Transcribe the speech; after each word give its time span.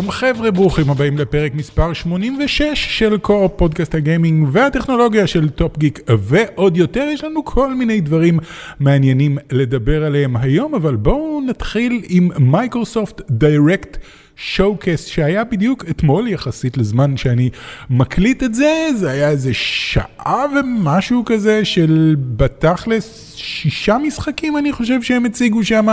שלום 0.00 0.10
חבר'ה, 0.10 0.50
ברוכים 0.50 0.90
הבאים 0.90 1.18
לפרק 1.18 1.54
מספר 1.54 1.92
86 1.92 2.62
של 2.74 3.18
co-op 3.18 3.52
פודקאסט 3.56 3.94
הגיימינג 3.94 4.48
והטכנולוגיה 4.52 5.26
של 5.26 5.48
Top 5.48 5.78
Geek 5.78 6.00
ועוד 6.18 6.76
יותר, 6.76 7.04
יש 7.12 7.24
לנו 7.24 7.44
כל 7.44 7.74
מיני 7.74 8.00
דברים 8.00 8.38
מעניינים 8.80 9.38
לדבר 9.52 10.04
עליהם 10.04 10.36
היום, 10.36 10.74
אבל 10.74 10.96
בואו 10.96 11.40
נתחיל 11.46 12.02
עם 12.08 12.30
Microsoft 12.38 13.22
Direct. 13.30 13.98
שואו-קאסט 14.42 15.08
שהיה 15.08 15.44
בדיוק 15.44 15.84
אתמול 15.90 16.28
יחסית 16.28 16.76
לזמן 16.76 17.16
שאני 17.16 17.50
מקליט 17.90 18.42
את 18.42 18.54
זה, 18.54 18.88
זה 18.96 19.10
היה 19.10 19.30
איזה 19.30 19.54
שעה 19.54 20.44
ומשהו 20.56 21.22
כזה 21.26 21.64
של 21.64 22.16
בתכלס 22.36 23.34
שישה 23.36 23.98
משחקים 23.98 24.56
אני 24.56 24.72
חושב 24.72 25.02
שהם 25.02 25.24
הציגו 25.24 25.64
שם. 25.64 25.86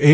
אה, 0.00 0.08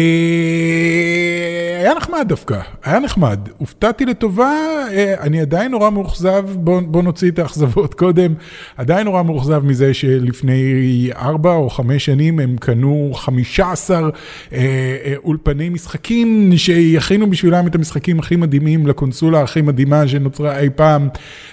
היה 1.81 1.95
נחמד 1.95 2.25
דווקא, 2.29 2.61
היה 2.85 2.99
נחמד. 2.99 3.41
הופתעתי 3.59 4.07
לטובה, 4.07 4.53
אה, 4.93 5.15
אני 5.21 5.41
עדיין 5.41 5.71
נורא 5.71 5.91
מאוכזב, 5.91 6.47
בוא, 6.55 6.81
בוא 6.81 7.03
נוציא 7.03 7.31
את 7.31 7.39
האכזבות 7.39 7.95
קודם, 8.01 8.35
עדיין 8.77 9.05
נורא 9.05 9.23
מאוכזב 9.23 9.65
מזה 9.65 9.95
שלפני 9.95 11.11
ארבע 11.17 11.55
או 11.55 11.71
חמש 11.71 12.05
שנים 12.05 12.39
הם 12.39 12.57
קנו 12.61 13.11
חמישה 13.15 13.73
עשר 13.73 14.11
אה, 14.53 15.15
אולפני 15.25 15.69
משחקים 15.69 16.53
שיכינו 16.57 17.31
בשבילם 17.31 17.67
את 17.71 17.75
המשחקים 17.75 18.19
הכי 18.19 18.37
מדהימים 18.37 18.87
לקונסולה 18.87 19.43
הכי 19.43 19.63
מדהימה 19.63 20.09
שנוצרה 20.09 20.59
אי 20.59 20.71
פעם, 20.71 21.09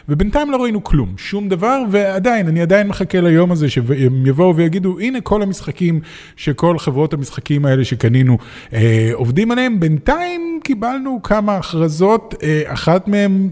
ובינתיים 0.10 0.52
לא 0.52 0.58
ראינו 0.58 0.84
כלום, 0.84 1.14
שום 1.18 1.50
דבר, 1.50 1.82
ועדיין, 1.92 2.48
אני 2.48 2.62
עדיין 2.62 2.88
מחכה 2.88 3.22
ליום 3.22 3.52
הזה 3.52 3.70
שהם 3.70 4.26
יבואו 4.26 4.56
ויגידו, 4.56 5.00
הנה 5.00 5.22
כל 5.22 5.42
המשחקים 5.42 6.00
שכל 6.36 6.78
חברות 6.78 7.14
המשחקים 7.14 7.66
האלה 7.66 7.86
שקנינו 7.86 8.38
אה, 8.74 9.10
עובדים 9.14 9.52
עליהם. 9.52 9.80
בינתיים 9.80 10.60
קיבלנו 10.64 11.20
כמה 11.24 11.58
הכרזות, 11.58 12.36
אה, 12.44 12.62
אחת 12.66 13.08
מהן 13.08 13.50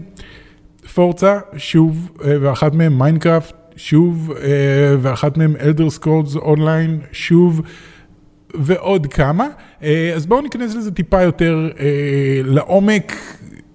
Forza, 0.94 1.38
שוב, 1.56 2.12
אה, 2.24 2.36
ואחת 2.40 2.74
מהן 2.74 2.92
Minecraft, 2.92 3.54
שוב, 3.76 4.32
אה, 4.42 4.96
ואחת 5.00 5.36
מהן 5.38 5.56
Elder 5.60 5.90
Scrolls 5.90 6.36
Online, 6.36 7.00
שוב. 7.12 7.62
ועוד 8.54 9.06
כמה, 9.06 9.46
אז 10.16 10.26
בואו 10.26 10.40
ניכנס 10.40 10.74
לזה 10.74 10.90
טיפה 10.90 11.22
יותר 11.22 11.70
אה, 11.80 12.40
לעומק. 12.44 13.12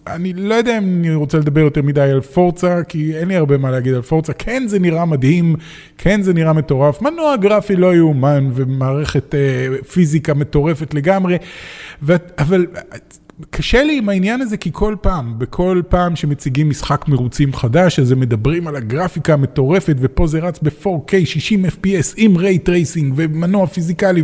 אני 0.08 0.34
לא 0.34 0.56
יודע 0.56 0.78
אם 0.78 0.84
אני 0.84 1.16
רוצה 1.16 1.38
לדבר 1.38 1.62
יותר 1.62 1.82
מדי 1.82 2.02
על 2.02 2.22
Forza, 2.22 2.84
כי 2.84 3.18
אין 3.18 3.28
לי 3.28 3.36
הרבה 3.36 3.58
מה 3.58 3.72
להגיד 3.72 3.94
על 3.94 4.02
Forza. 4.02 4.34
כן, 4.34 4.64
זה 4.68 4.80
נראה 4.80 5.06
מדהים, 5.06 5.56
כן, 5.98 6.22
זה 6.22 6.34
נראה 6.34 6.54
מטורף. 6.54 7.02
מנוע 7.02 7.36
גרפי 7.36 7.76
לא 7.76 7.96
יאומן, 7.96 8.50
ומערכת 8.54 9.36
אה, 9.36 9.68
פיזיקה 9.92 10.34
מטורפת 10.34 10.94
לגמרי, 10.94 11.38
ו... 12.04 12.16
אבל 12.38 12.66
קשה 13.50 13.84
לי 13.84 13.98
עם 13.98 14.10
העניין 14.10 14.42
הזה 14.42 14.58
כי 14.58 14.70
כל 14.74 14.96
פעם, 15.02 15.40
בכל 15.40 15.82
פעם 15.90 16.16
שמציגים 16.16 16.70
משחק 16.70 17.08
מרוצים 17.08 17.54
חדש, 17.54 18.00
אז 18.00 18.12
הם 18.12 18.20
מדברים 18.20 18.68
על 18.68 18.76
הגרפיקה 18.76 19.34
המטורפת, 19.34 19.96
ופה 20.00 20.28
זה 20.28 20.40
רץ 20.40 20.60
ב-4K, 20.62 21.26
60 21.26 21.66
FPS 21.66 22.14
עם 22.18 22.38
ray 22.38 22.70
tracing 22.70 23.14
ומנוע 23.16 23.68
פיזיקלי 23.68 24.24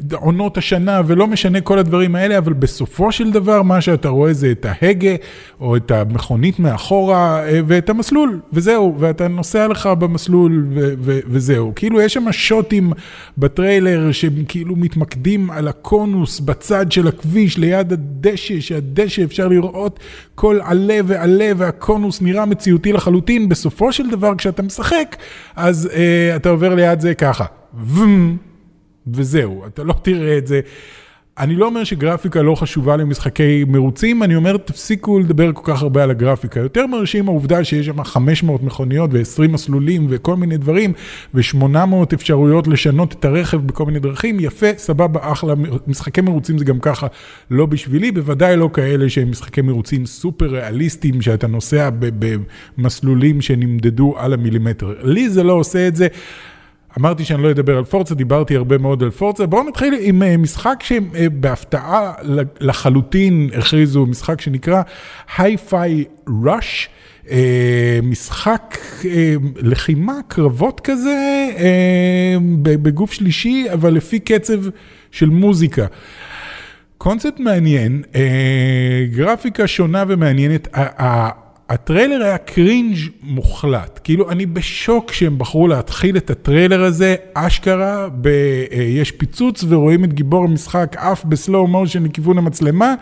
ועונות 0.00 0.58
השנה, 0.58 1.00
ולא 1.06 1.26
משנה 1.26 1.60
כל 1.60 1.78
הדברים 1.78 2.14
האלה, 2.14 2.38
אבל 2.38 2.52
בסופו 2.52 3.12
של 3.12 3.30
דבר 3.30 3.62
מה 3.62 3.80
שאתה 3.80 4.08
רואה 4.08 4.32
זה 4.32 4.50
את 4.50 4.66
ההגה, 4.68 5.14
או 5.60 5.76
את 5.76 5.90
המכונית 5.90 6.58
מאחורה, 6.58 7.44
אה, 7.44 7.60
ואת 7.66 7.90
המסלול, 7.90 8.40
וזהו, 8.52 8.96
ואתה 8.98 9.28
נוסע 9.28 9.68
לך 9.68 9.86
במסלול, 9.86 10.66
וזהו. 11.02 11.72
כאילו 11.76 12.00
יש 12.00 12.14
שם 12.14 12.32
שוטים 12.32 12.92
בטריילר 13.38 14.12
שהם 14.12 14.44
כאילו 14.48 14.76
מתמקדים 14.76 15.50
על 15.50 15.68
הקונוס 15.68 16.40
בצד 16.40 16.92
של 16.92 17.08
הכביש 17.08 17.58
ליד 17.58 17.92
הדשא. 17.92 18.41
דשא, 18.42 18.60
שהדשא 18.60 19.24
אפשר 19.24 19.48
לראות 19.48 20.00
כל 20.34 20.60
עלה 20.62 20.98
ועלה 21.04 21.52
והקונוס 21.56 22.22
נראה 22.22 22.46
מציאותי 22.46 22.92
לחלוטין, 22.92 23.48
בסופו 23.48 23.92
של 23.92 24.10
דבר 24.10 24.34
כשאתה 24.38 24.62
משחק, 24.62 25.16
אז 25.56 25.88
אה, 25.92 26.36
אתה 26.36 26.48
עובר 26.48 26.74
ליד 26.74 27.00
זה 27.00 27.14
ככה, 27.14 27.44
וזהו, 29.06 29.66
אתה 29.66 29.84
לא 29.84 29.94
תראה 30.02 30.38
את 30.38 30.46
זה. 30.46 30.60
אני 31.38 31.56
לא 31.56 31.66
אומר 31.66 31.84
שגרפיקה 31.84 32.42
לא 32.42 32.54
חשובה 32.54 32.96
למשחקי 32.96 33.64
מרוצים, 33.68 34.22
אני 34.22 34.36
אומר 34.36 34.56
תפסיקו 34.56 35.18
לדבר 35.18 35.52
כל 35.52 35.72
כך 35.72 35.82
הרבה 35.82 36.02
על 36.02 36.10
הגרפיקה. 36.10 36.60
יותר 36.60 36.86
מרשים 36.86 37.28
העובדה 37.28 37.64
שיש 37.64 37.86
שם 37.86 38.04
500 38.04 38.62
מכוניות 38.62 39.10
ו-20 39.12 39.48
מסלולים 39.48 40.06
וכל 40.08 40.36
מיני 40.36 40.56
דברים, 40.56 40.92
ו-800 41.34 42.14
אפשרויות 42.14 42.68
לשנות 42.68 43.12
את 43.12 43.24
הרכב 43.24 43.56
בכל 43.56 43.86
מיני 43.86 43.98
דרכים, 43.98 44.40
יפה, 44.40 44.66
סבבה, 44.76 45.32
אחלה, 45.32 45.54
משחקי 45.86 46.20
מרוצים 46.20 46.58
זה 46.58 46.64
גם 46.64 46.80
ככה 46.80 47.06
לא 47.50 47.66
בשבילי, 47.66 48.12
בוודאי 48.12 48.56
לא 48.56 48.70
כאלה 48.72 49.08
שהם 49.08 49.30
משחקי 49.30 49.62
מרוצים 49.62 50.06
סופר 50.06 50.46
ריאליסטיים, 50.46 51.22
שאתה 51.22 51.46
נוסע 51.46 51.90
במסלולים 52.78 53.40
שנמדדו 53.40 54.14
על 54.18 54.32
המילימטר. 54.32 54.94
לי 55.02 55.28
זה 55.28 55.42
לא 55.42 55.52
עושה 55.52 55.88
את 55.88 55.96
זה. 55.96 56.06
אמרתי 56.98 57.24
שאני 57.24 57.42
לא 57.42 57.50
אדבר 57.50 57.78
על 57.78 57.84
פורצה, 57.84 58.14
דיברתי 58.14 58.56
הרבה 58.56 58.78
מאוד 58.78 59.02
על 59.02 59.10
פורצה. 59.10 59.46
בואו 59.46 59.68
נתחיל 59.68 59.94
עם 60.00 60.22
אה, 60.22 60.36
משחק 60.36 60.82
שבהפתעה 60.82 62.12
לחלוטין 62.60 63.50
הכריזו, 63.58 64.06
משחק 64.06 64.40
שנקרא 64.40 64.82
Hi-Fi 65.36 66.28
Rush. 66.28 66.88
אה, 67.30 67.98
משחק 68.02 68.78
אה, 69.04 69.34
לחימה, 69.56 70.18
קרבות 70.28 70.80
כזה, 70.80 71.48
בגוף 72.62 73.12
שלישי, 73.12 73.66
אבל 73.72 73.94
לפי 73.94 74.20
קצב 74.20 74.58
של 75.10 75.28
מוזיקה. 75.28 75.86
קונספט 76.98 77.40
מעניין, 77.40 78.02
גרפיקה 79.10 79.66
שונה 79.66 80.04
ומעניינת. 80.08 80.68
הטריילר 81.68 82.22
היה 82.24 82.38
cringe 82.38 82.96
מוחלט, 83.22 84.00
כאילו 84.04 84.30
אני 84.30 84.46
בשוק 84.46 85.12
שהם 85.12 85.38
בחרו 85.38 85.68
להתחיל 85.68 86.16
את 86.16 86.30
הטריילר 86.30 86.84
הזה, 86.84 87.14
אשכרה, 87.34 88.08
ב, 88.20 88.26
אה, 88.26 88.82
יש 88.82 89.10
פיצוץ 89.10 89.64
ורואים 89.68 90.04
את 90.04 90.12
גיבור 90.12 90.44
המשחק 90.44 90.96
עף 90.98 91.24
ב 91.24 91.32
slow 91.32 91.66
motion 91.66 92.04
לכיוון 92.04 92.38
המצלמה, 92.38 92.94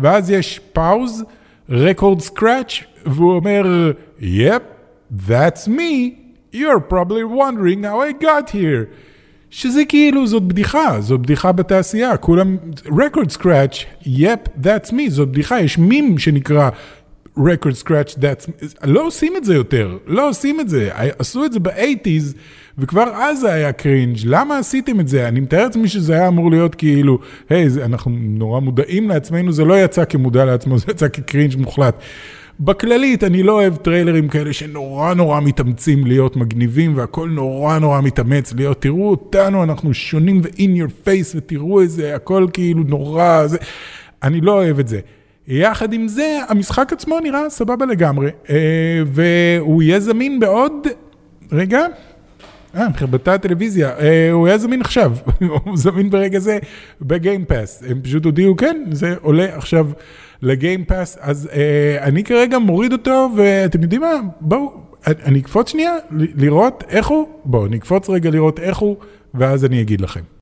ואז 0.00 0.30
יש 0.30 0.60
pause, 0.72 1.24
record 1.70 2.20
scratch, 2.20 2.82
והוא 3.06 3.34
אומר, 3.34 3.92
yep, 4.20 4.62
that's 5.28 5.68
me, 5.68 6.12
you're 6.54 6.80
probably 6.90 7.24
wondering 7.24 7.84
how 7.84 8.00
I 8.00 8.22
got 8.22 8.50
here. 8.50 8.86
שזה 9.50 9.84
כאילו, 9.88 10.26
זאת 10.26 10.42
בדיחה, 10.42 11.00
זאת 11.00 11.20
בדיחה 11.20 11.52
בתעשייה, 11.52 12.16
כולם, 12.16 12.56
record 12.98 13.30
scratch, 13.30 13.84
yep, 14.06 14.38
that's 14.62 14.90
me, 14.90 15.08
זאת 15.08 15.28
בדיחה, 15.28 15.60
יש 15.60 15.78
מים 15.78 16.18
שנקרא 16.18 16.70
record 17.38 17.84
scratch 17.84 18.14
that's, 18.14 18.66
לא 18.84 19.06
עושים 19.06 19.36
את 19.36 19.44
זה 19.44 19.54
יותר, 19.54 19.98
לא 20.06 20.28
עושים 20.28 20.60
את 20.60 20.68
זה, 20.68 20.90
עשו 21.18 21.44
את 21.44 21.52
זה 21.52 21.60
ב 21.60 21.68
eighties 21.68 22.34
וכבר 22.78 23.04
אז 23.14 23.40
זה 23.40 23.52
היה 23.52 23.72
cringe, 23.72 24.16
למה 24.24 24.58
עשיתם 24.58 25.00
את 25.00 25.08
זה? 25.08 25.28
אני 25.28 25.40
מתאר 25.40 25.62
לעצמי 25.64 25.88
שזה 25.88 26.12
היה 26.12 26.28
אמור 26.28 26.50
להיות 26.50 26.74
כאילו, 26.74 27.18
היי, 27.50 27.66
hey, 27.66 27.84
אנחנו 27.84 28.10
נורא 28.20 28.60
מודעים 28.60 29.08
לעצמנו, 29.08 29.52
זה 29.52 29.64
לא 29.64 29.84
יצא 29.84 30.04
כמודע 30.04 30.44
לעצמו, 30.44 30.78
זה 30.78 30.86
יצא 30.90 31.08
כ 31.08 31.20
cringe 31.20 31.56
מוחלט. 31.56 31.94
בכללית, 32.60 33.24
אני 33.24 33.42
לא 33.42 33.52
אוהב 33.52 33.76
טריילרים 33.76 34.28
כאלה 34.28 34.52
שנורא 34.52 35.14
נורא 35.14 35.40
מתאמצים 35.40 36.06
להיות 36.06 36.36
מגניבים 36.36 36.96
והכל 36.96 37.28
נורא 37.28 37.78
נורא 37.78 38.00
מתאמץ 38.00 38.52
להיות, 38.54 38.82
תראו 38.82 39.10
אותנו, 39.10 39.62
אנחנו 39.62 39.94
שונים 39.94 40.40
ו-in 40.44 40.82
your 40.82 41.06
face 41.06 41.36
ותראו 41.36 41.80
איזה, 41.80 42.16
הכל 42.16 42.46
כאילו 42.52 42.82
נורא, 42.82 43.46
זה... 43.46 43.58
אני 44.22 44.40
לא 44.40 44.52
אוהב 44.52 44.78
את 44.78 44.88
זה. 44.88 45.00
יחד 45.48 45.92
עם 45.92 46.08
זה, 46.08 46.38
המשחק 46.48 46.92
עצמו 46.92 47.20
נראה 47.20 47.50
סבבה 47.50 47.86
לגמרי, 47.86 48.30
אה, 48.50 49.02
והוא 49.06 49.82
יהיה 49.82 50.00
זמין 50.00 50.40
בעוד, 50.40 50.86
רגע, 51.52 51.86
אה, 52.76 53.06
בתא 53.10 53.30
הטלוויזיה, 53.30 53.98
אה, 53.98 54.30
הוא 54.30 54.48
יהיה 54.48 54.58
זמין 54.58 54.80
עכשיו, 54.80 55.12
הוא 55.64 55.76
זמין 55.76 56.10
ברגע 56.10 56.38
זה 56.38 56.58
בגיימפאס, 57.02 57.82
הם 57.88 58.00
פשוט 58.02 58.24
הודיעו, 58.24 58.56
כן, 58.56 58.84
זה 58.90 59.14
עולה 59.22 59.56
עכשיו 59.56 59.88
לגיימפאס, 60.42 61.18
אז 61.20 61.48
אה, 61.52 61.96
אני 62.02 62.24
כרגע 62.24 62.58
מוריד 62.58 62.92
אותו, 62.92 63.28
ואתם 63.36 63.82
יודעים 63.82 64.00
מה, 64.00 64.20
בואו, 64.40 64.72
אני 65.06 65.40
אקפוץ 65.40 65.68
שנייה, 65.68 65.92
לראות 66.10 66.84
איך 66.88 67.06
הוא, 67.06 67.28
בואו, 67.44 67.66
אני 67.66 67.76
אקפוץ 67.76 68.10
רגע 68.10 68.30
לראות 68.30 68.60
איך 68.60 68.78
הוא, 68.78 68.96
ואז 69.34 69.64
אני 69.64 69.80
אגיד 69.80 70.00
לכם. 70.00 70.35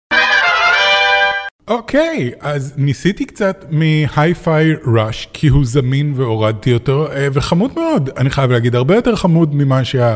אוקיי, 1.69 2.31
אז 2.41 2.75
ניסיתי 2.77 3.25
קצת 3.25 3.65
מ-Hi-Fi 3.71 4.87
Rush, 4.87 5.29
כי 5.33 5.49
הוא 5.49 5.65
זמין 5.65 6.13
והורדתי 6.17 6.75
אותו, 6.75 7.13
אה, 7.13 7.29
וחמוד 7.33 7.71
מאוד, 7.75 8.11
אני 8.17 8.31
חייב 8.31 8.51
להגיד, 8.51 8.75
הרבה 8.75 8.95
יותר 8.95 9.17
חמוד 9.17 9.55
ממה 9.55 9.85
שה... 9.85 10.15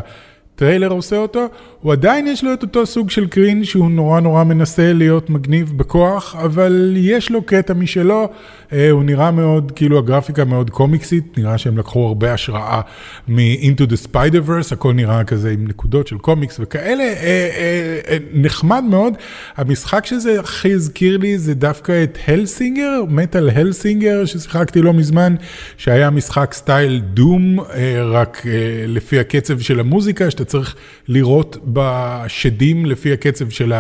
טריילר 0.59 0.89
עושה 0.89 1.17
אותו, 1.17 1.47
הוא 1.81 1.93
עדיין 1.93 2.27
יש 2.27 2.45
לו 2.45 2.53
את 2.53 2.63
אותו 2.63 2.87
סוג 2.87 3.11
של 3.11 3.27
cringe 3.27 3.65
שהוא 3.65 3.91
נורא 3.91 4.21
נורא 4.21 4.45
מנסה 4.45 4.93
להיות 4.93 5.31
מגניב 5.31 5.73
בכוח, 5.77 6.37
אבל 6.37 6.95
יש 6.97 7.31
לו 7.31 7.43
קטע 7.43 7.75
משלו, 7.75 8.29
אה, 8.73 8.91
הוא 8.91 9.05
נראה 9.05 9.31
מאוד, 9.31 9.73
כאילו 9.77 9.99
הגרפיקה 9.99 10.45
מאוד 10.45 10.71
קומיקסית, 10.71 11.39
נראה 11.39 11.59
שהם 11.59 11.79
לקחו 11.79 12.07
הרבה 12.07 12.33
השראה 12.33 12.81
מ-Into 13.29 13.91
the 13.91 14.07
Spider-Verse, 14.07 14.73
הכל 14.73 14.93
נראה 14.93 15.25
כזה 15.25 15.51
עם 15.51 15.69
נקודות 15.69 16.07
של 16.07 16.19
קומיקס 16.19 16.57
וכאלה, 16.61 17.03
אה, 17.03 17.15
אה, 17.15 17.99
אה, 18.09 18.17
נחמד 18.33 18.85
מאוד. 18.91 19.15
המשחק 19.57 20.07
שזה 20.07 20.41
הכי 20.41 20.73
הזכיר 20.73 21.17
לי 21.17 21.39
זה 21.39 21.55
דווקא 21.55 22.03
את 22.03 22.19
הלסינגר, 22.27 23.03
מטאל 23.09 23.51
הלסינגר, 23.51 24.25
ששיחקתי 24.25 24.83
לא 24.83 24.93
מזמן, 24.93 25.35
שהיה 25.77 26.11
משחק 26.11 26.55
סטייל 26.55 26.99
דום, 26.99 27.61
אה, 27.61 28.03
רק 28.05 28.43
אה, 28.47 28.85
לפי 28.87 29.19
הקצב 29.19 29.59
של 29.61 29.81
המוזיקה, 29.81 30.31
שאתה 30.31 30.48
צריך 30.49 30.75
לראות 31.09 31.57
בשדים 31.67 32.87
לפי 32.87 33.13
הקצב 33.13 33.51
של 33.51 33.73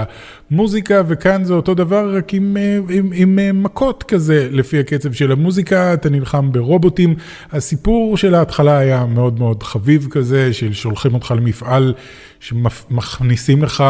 המוזיקה, 0.50 1.02
וכאן 1.08 1.44
זה 1.44 1.54
אותו 1.54 1.74
דבר, 1.74 2.16
רק 2.16 2.34
עם, 2.34 2.56
עם, 2.88 3.10
עם, 3.12 3.38
עם 3.38 3.62
מכות 3.62 4.02
כזה, 4.02 4.48
לפי 4.52 4.78
הקצב 4.78 5.12
של 5.12 5.32
המוזיקה, 5.32 5.94
אתה 5.94 6.10
נלחם 6.10 6.52
ברובוטים. 6.52 7.14
הסיפור 7.52 8.16
של 8.16 8.34
ההתחלה 8.34 8.78
היה 8.78 9.06
מאוד 9.06 9.38
מאוד 9.38 9.62
חביב 9.62 10.08
כזה, 10.10 10.52
של 10.52 10.72
שולחים 10.72 11.14
אותך 11.14 11.34
למפעל. 11.36 11.94
שמכניסים 12.40 13.62
לך 13.62 13.84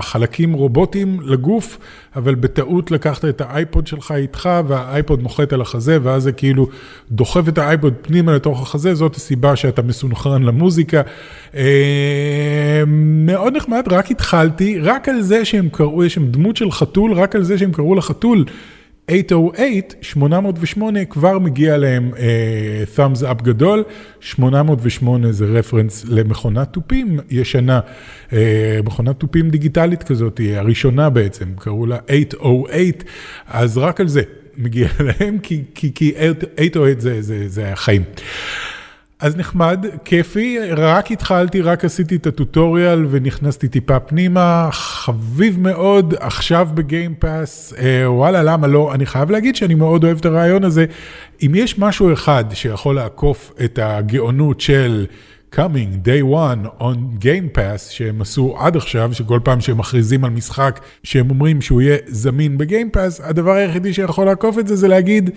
חלקים 0.00 0.52
רובוטיים 0.52 1.20
לגוף, 1.22 1.78
אבל 2.16 2.34
בטעות 2.34 2.90
לקחת 2.90 3.24
את 3.24 3.40
האייפוד 3.40 3.86
שלך 3.86 4.12
איתך, 4.12 4.48
והאייפוד 4.66 5.22
נוחת 5.22 5.52
על 5.52 5.60
החזה, 5.60 5.98
ואז 6.02 6.22
זה 6.22 6.32
כאילו 6.32 6.68
דוחף 7.10 7.48
את 7.48 7.58
האייפוד 7.58 7.94
פנימה 8.02 8.32
לתוך 8.32 8.62
החזה, 8.62 8.94
זאת 8.94 9.16
הסיבה 9.16 9.56
שאתה 9.56 9.82
מסונכרן 9.82 10.42
למוזיקה. 10.42 11.02
אה, 11.54 12.82
מאוד 12.86 13.56
נחמד, 13.56 13.84
רק 13.90 14.10
התחלתי, 14.10 14.78
רק 14.78 15.08
על 15.08 15.22
זה 15.22 15.44
שהם 15.44 15.68
קראו, 15.72 16.04
יש 16.04 16.14
שם 16.14 16.26
דמות 16.26 16.56
של 16.56 16.70
חתול, 16.70 17.12
רק 17.12 17.36
על 17.36 17.42
זה 17.42 17.58
שהם 17.58 17.72
קראו 17.72 17.94
לחתול. 17.94 18.44
808, 19.08 19.94
808 20.02 21.04
כבר 21.04 21.38
מגיע 21.38 21.76
להם 21.76 22.12
uh, 22.12 22.98
thumbs 22.98 23.22
up 23.22 23.42
גדול, 23.42 23.84
808 24.20 25.32
זה 25.32 25.44
רפרנס 25.44 26.04
למכונת 26.08 26.72
תופים. 26.72 27.20
ישנה, 27.30 27.80
uh, 28.30 28.34
מכונת 28.84 29.18
תופים 29.18 29.50
דיגיטלית 29.50 30.02
כזאת, 30.02 30.38
היא 30.38 30.56
הראשונה 30.56 31.10
בעצם, 31.10 31.44
קראו 31.58 31.86
לה 31.86 31.98
808, 32.08 32.92
אז 33.48 33.78
רק 33.78 34.00
על 34.00 34.08
זה 34.08 34.22
מגיע 34.56 34.88
להם, 35.20 35.38
כי, 35.38 35.62
כי, 35.74 35.94
כי 35.94 36.12
808 36.18 36.94
זה, 36.98 37.22
זה, 37.22 37.48
זה 37.48 37.72
החיים. 37.72 38.02
אז 39.24 39.36
נחמד, 39.36 39.86
כיפי, 40.04 40.58
רק 40.76 41.10
התחלתי, 41.10 41.60
רק 41.60 41.84
עשיתי 41.84 42.16
את 42.16 42.26
הטוטוריאל 42.26 43.06
ונכנסתי 43.10 43.68
טיפה 43.68 44.00
פנימה, 44.00 44.68
חביב 44.72 45.60
מאוד, 45.60 46.14
עכשיו 46.20 46.68
בגיימפאס, 46.74 47.74
אה, 47.78 48.12
וואלה, 48.12 48.42
למה 48.42 48.66
לא? 48.66 48.94
אני 48.94 49.06
חייב 49.06 49.30
להגיד 49.30 49.56
שאני 49.56 49.74
מאוד 49.74 50.04
אוהב 50.04 50.18
את 50.18 50.26
הרעיון 50.26 50.64
הזה. 50.64 50.84
אם 51.42 51.52
יש 51.54 51.78
משהו 51.78 52.12
אחד 52.12 52.44
שיכול 52.52 52.94
לעקוף 52.94 53.52
את 53.64 53.78
הגאונות 53.82 54.60
של 54.60 55.06
coming 55.54 56.06
day 56.06 56.34
one 56.34 56.80
on 56.80 57.22
game 57.22 57.56
pass 57.56 57.90
שהם 57.90 58.20
עשו 58.20 58.56
עד 58.58 58.76
עכשיו, 58.76 59.10
שכל 59.12 59.40
פעם 59.44 59.60
שהם 59.60 59.78
מכריזים 59.78 60.24
על 60.24 60.30
משחק 60.30 60.80
שהם 61.02 61.30
אומרים 61.30 61.60
שהוא 61.60 61.80
יהיה 61.80 61.96
זמין 62.06 62.58
בגיימפאס, 62.58 63.20
הדבר 63.20 63.52
היחידי 63.52 63.92
שיכול 63.92 64.26
לעקוף 64.26 64.58
את 64.58 64.68
זה 64.68 64.76
זה 64.76 64.88
להגיד, 64.88 65.30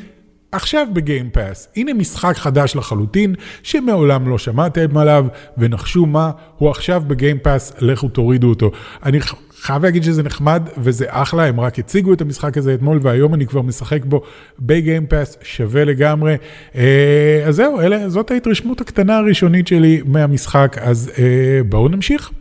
עכשיו 0.51 0.87
בגיימפאס, 0.93 1.67
הנה 1.75 1.93
משחק 1.93 2.37
חדש 2.37 2.75
לחלוטין, 2.75 3.35
שמעולם 3.63 4.29
לא 4.29 4.37
שמעתם 4.37 4.97
עליו, 4.97 5.25
ונחשו 5.57 6.05
מה, 6.05 6.31
הוא 6.57 6.69
עכשיו 6.69 7.03
בגיימפאס, 7.07 7.73
לכו 7.79 8.07
תורידו 8.07 8.49
אותו. 8.49 8.71
אני 9.03 9.19
חייב 9.59 9.83
להגיד 9.83 10.03
שזה 10.03 10.23
נחמד 10.23 10.69
וזה 10.77 11.05
אחלה, 11.09 11.45
הם 11.45 11.59
רק 11.59 11.79
הציגו 11.79 12.13
את 12.13 12.21
המשחק 12.21 12.57
הזה 12.57 12.73
אתמול, 12.73 12.99
והיום 13.01 13.33
אני 13.33 13.47
כבר 13.47 13.61
משחק 13.61 14.05
בו 14.05 14.21
ב 14.59 14.67
Game 14.67 14.98
Pass, 14.98 15.37
שווה 15.41 15.85
לגמרי. 15.85 16.35
אה, 16.75 17.43
אז 17.47 17.55
זהו, 17.55 17.81
אלה, 17.81 18.09
זאת 18.09 18.31
ההתרשמות 18.31 18.81
הקטנה 18.81 19.17
הראשונית 19.17 19.67
שלי 19.67 20.01
מהמשחק, 20.05 20.77
אז 20.81 21.11
אה, 21.17 21.61
בואו 21.69 21.87
נמשיך. 21.87 22.31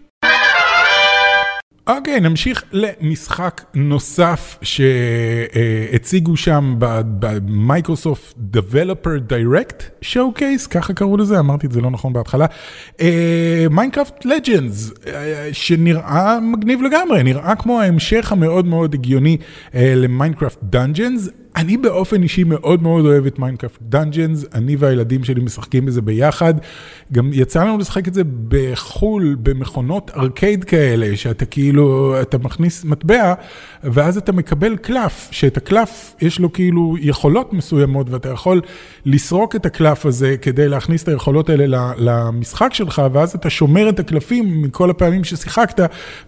אוקיי, 1.89 2.21
נמשיך 2.21 2.65
למשחק 2.73 3.65
נוסף 3.75 4.59
שהציגו 4.63 6.37
שם 6.37 6.75
ב 6.79 6.94
Microsoft 6.94 8.35
Developer 8.57 9.33
Direct 9.33 10.05
Showcase, 10.05 10.69
ככה 10.71 10.95
קראו 10.95 11.17
לזה, 11.17 11.39
אמרתי 11.39 11.67
את 11.67 11.73
זה 11.73 11.81
לא 11.81 11.91
נכון 11.91 12.13
בהתחלה. 12.13 12.47
Minecraft 13.71 14.25
אה, 14.25 14.29
Legends, 14.29 14.91
אה, 14.91 15.09
שנראה 15.53 16.41
מגניב 16.41 16.83
לגמרי, 16.83 17.23
נראה 17.23 17.55
כמו 17.57 17.81
ההמשך 17.81 18.33
המאוד 18.33 18.67
מאוד 18.67 18.95
הגיוני 18.95 19.37
אה, 19.41 19.77
ל 19.77 19.85
Minecraft 19.85 20.59
Dungeons. 20.63 21.29
אני 21.57 21.77
באופן 21.77 22.23
אישי 22.23 22.45
מאוד 22.45 22.83
מאוד 22.83 23.07
אוהב 23.07 23.27
את 23.27 23.39
Minecraft 23.39 23.79
Dungeons, 23.83 24.45
אני 24.55 24.77
והילדים 24.77 25.25
שלי 25.25 25.41
משחקים 25.41 25.87
בזה 25.87 26.03
ביחד. 26.03 26.55
גם 27.13 27.31
יצא 27.33 27.65
לנו 27.65 27.79
לשחק 27.79 28.09
את 28.09 28.15
זה 28.15 28.23
בחו"ל, 28.49 29.37
במכונות 29.43 30.11
ארקייד 30.17 30.65
כאלה, 30.65 31.17
שאתה 31.17 31.45
כאילו, 31.45 32.15
אתה 32.23 32.39
מכניס 32.39 32.85
מטבע, 32.85 33.35
ואז 33.85 34.17
אתה 34.17 34.33
מקבל 34.33 34.77
קלף, 34.77 35.29
שאת 35.31 35.57
הקלף 35.57 36.15
יש 36.21 36.39
לו 36.39 36.53
כאילו 36.53 36.97
יכולות 37.01 37.53
מסוימות, 37.53 38.11
ואתה 38.11 38.29
יכול 38.29 38.61
לסרוק 39.05 39.57
את 39.57 39.67
הקלף 39.67 40.07
הזה 40.07 40.37
כדי 40.43 40.69
להכניס 40.69 41.03
את 41.03 41.09
היכולות 41.09 41.51
האלה 41.51 41.93
למשחק 41.97 42.75
שלך, 42.75 43.03
ואז 43.13 43.35
אתה 43.35 43.51
שומר 43.51 43.89
את 43.89 44.01
הקלפים 44.01 44.63
מכל 44.63 44.91
הפעמים 44.91 45.25
ששיחקת, 45.25 45.81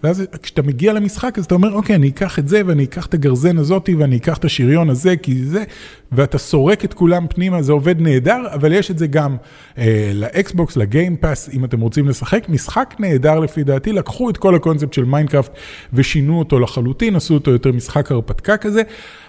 ואז 0.03 0.23
כשאתה 0.43 0.61
מגיע 0.61 0.93
למשחק, 0.93 1.35
אז 1.37 1.45
אתה 1.45 1.55
אומר, 1.55 1.73
אוקיי, 1.73 1.95
אני 1.95 2.09
אקח 2.09 2.39
את 2.39 2.47
זה, 2.47 2.61
ואני 2.65 2.83
אקח 2.83 3.05
את 3.05 3.13
הגרזן 3.13 3.57
הזאתי, 3.57 3.95
ואני 3.95 4.17
אקח 4.17 4.37
את 4.37 4.45
השריון 4.45 4.89
הזה, 4.89 5.15
כי 5.23 5.45
זה, 5.45 5.63
ואתה 6.11 6.37
סורק 6.37 6.85
את 6.85 6.93
כולם 6.93 7.27
פנימה, 7.27 7.61
זה 7.61 7.71
עובד 7.71 8.01
נהדר, 8.01 8.41
אבל 8.53 8.71
יש 8.71 8.91
את 8.91 8.97
זה 8.97 9.07
גם 9.07 9.37
אה, 9.77 10.11
ל 10.13 10.24
Xbox, 10.24 10.77
ל 10.77 10.84
Game 10.84 11.13
Pass, 11.13 11.49
אם 11.53 11.65
אתם 11.65 11.81
רוצים 11.81 12.07
לשחק. 12.07 12.49
משחק 12.49 12.95
נהדר 12.99 13.39
לפי 13.39 13.63
דעתי, 13.63 13.91
לקחו 13.91 14.29
את 14.29 14.37
כל 14.37 14.55
הקונספט 14.55 14.93
של 14.93 15.05
Minecraft 15.05 15.51
ושינו 15.93 16.39
אותו 16.39 16.59
לחלוטין, 16.59 17.15
עשו 17.15 17.33
אותו 17.33 17.51
יותר 17.51 17.71
משחק 17.71 18.11
הרפתקה 18.11 18.57
כזה. 18.57 18.81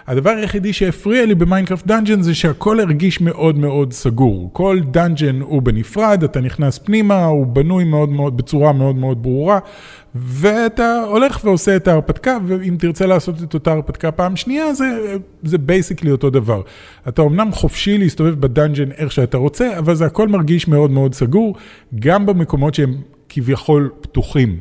הדבר 0.07 0.29
היחידי 0.29 0.73
שהפריע 0.73 1.25
לי 1.25 1.35
ב 1.35 1.40
Minecraft 1.40 1.87
Dungeon 1.87 2.21
זה 2.21 2.35
שהכל 2.35 2.79
הרגיש 2.79 3.21
מאוד 3.21 3.57
מאוד 3.57 3.93
סגור. 3.93 4.49
כל 4.53 4.79
dungeon 4.91 5.41
הוא 5.41 5.61
בנפרד, 5.61 6.23
אתה 6.23 6.41
נכנס 6.41 6.77
פנימה, 6.77 7.25
הוא 7.25 7.47
בנוי 7.47 7.83
מאוד 7.83 8.09
מאוד, 8.09 8.37
בצורה 8.37 8.73
מאוד 8.73 8.95
מאוד 8.95 9.23
ברורה, 9.23 9.59
ואתה 10.15 11.03
הולך 11.07 11.39
ועושה 11.43 11.75
את 11.75 11.87
ההרפתקה, 11.87 12.37
ואם 12.47 12.75
תרצה 12.79 13.05
לעשות 13.05 13.43
את 13.43 13.53
אותה 13.53 13.71
הרפתקה 13.71 14.11
פעם 14.11 14.35
שנייה, 14.35 14.73
זה, 14.73 15.17
זה 15.43 15.57
basically 15.57 16.11
אותו 16.11 16.29
דבר. 16.29 16.61
אתה 17.07 17.21
אמנם 17.21 17.51
חופשי 17.51 17.97
להסתובב 17.97 18.41
ב 18.41 18.47
dungeon 18.47 18.91
איך 18.91 19.11
שאתה 19.11 19.37
רוצה, 19.37 19.77
אבל 19.77 19.95
זה 19.95 20.05
הכל 20.05 20.27
מרגיש 20.27 20.67
מאוד 20.67 20.91
מאוד 20.91 21.13
סגור, 21.13 21.55
גם 21.99 22.25
במקומות 22.25 22.73
שהם 22.75 22.95
כביכול 23.29 23.89
פתוחים. 24.01 24.59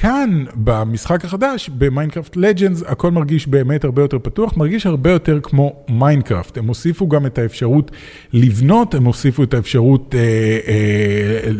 כאן, 0.00 0.44
במשחק 0.54 1.24
החדש, 1.24 1.68
ב 1.68 1.75
Minecraft 1.75 2.36
Legends, 2.36 2.82
הכל 2.86 3.10
מרגיש 3.10 3.46
באמת 3.46 3.84
הרבה 3.84 4.02
יותר 4.02 4.18
פתוח, 4.18 4.56
מרגיש 4.56 4.86
הרבה 4.86 5.10
יותר 5.10 5.40
כמו 5.42 5.72
Minecraft. 5.88 6.58
הם 6.58 6.66
הוסיפו 6.66 7.08
גם 7.08 7.26
את 7.26 7.38
האפשרות 7.38 7.90
לבנות, 8.32 8.94
הם 8.94 9.04
הוסיפו 9.04 9.42
את 9.42 9.54
האפשרות, 9.54 10.14
אה, 10.14 10.20
אה, 10.68 11.50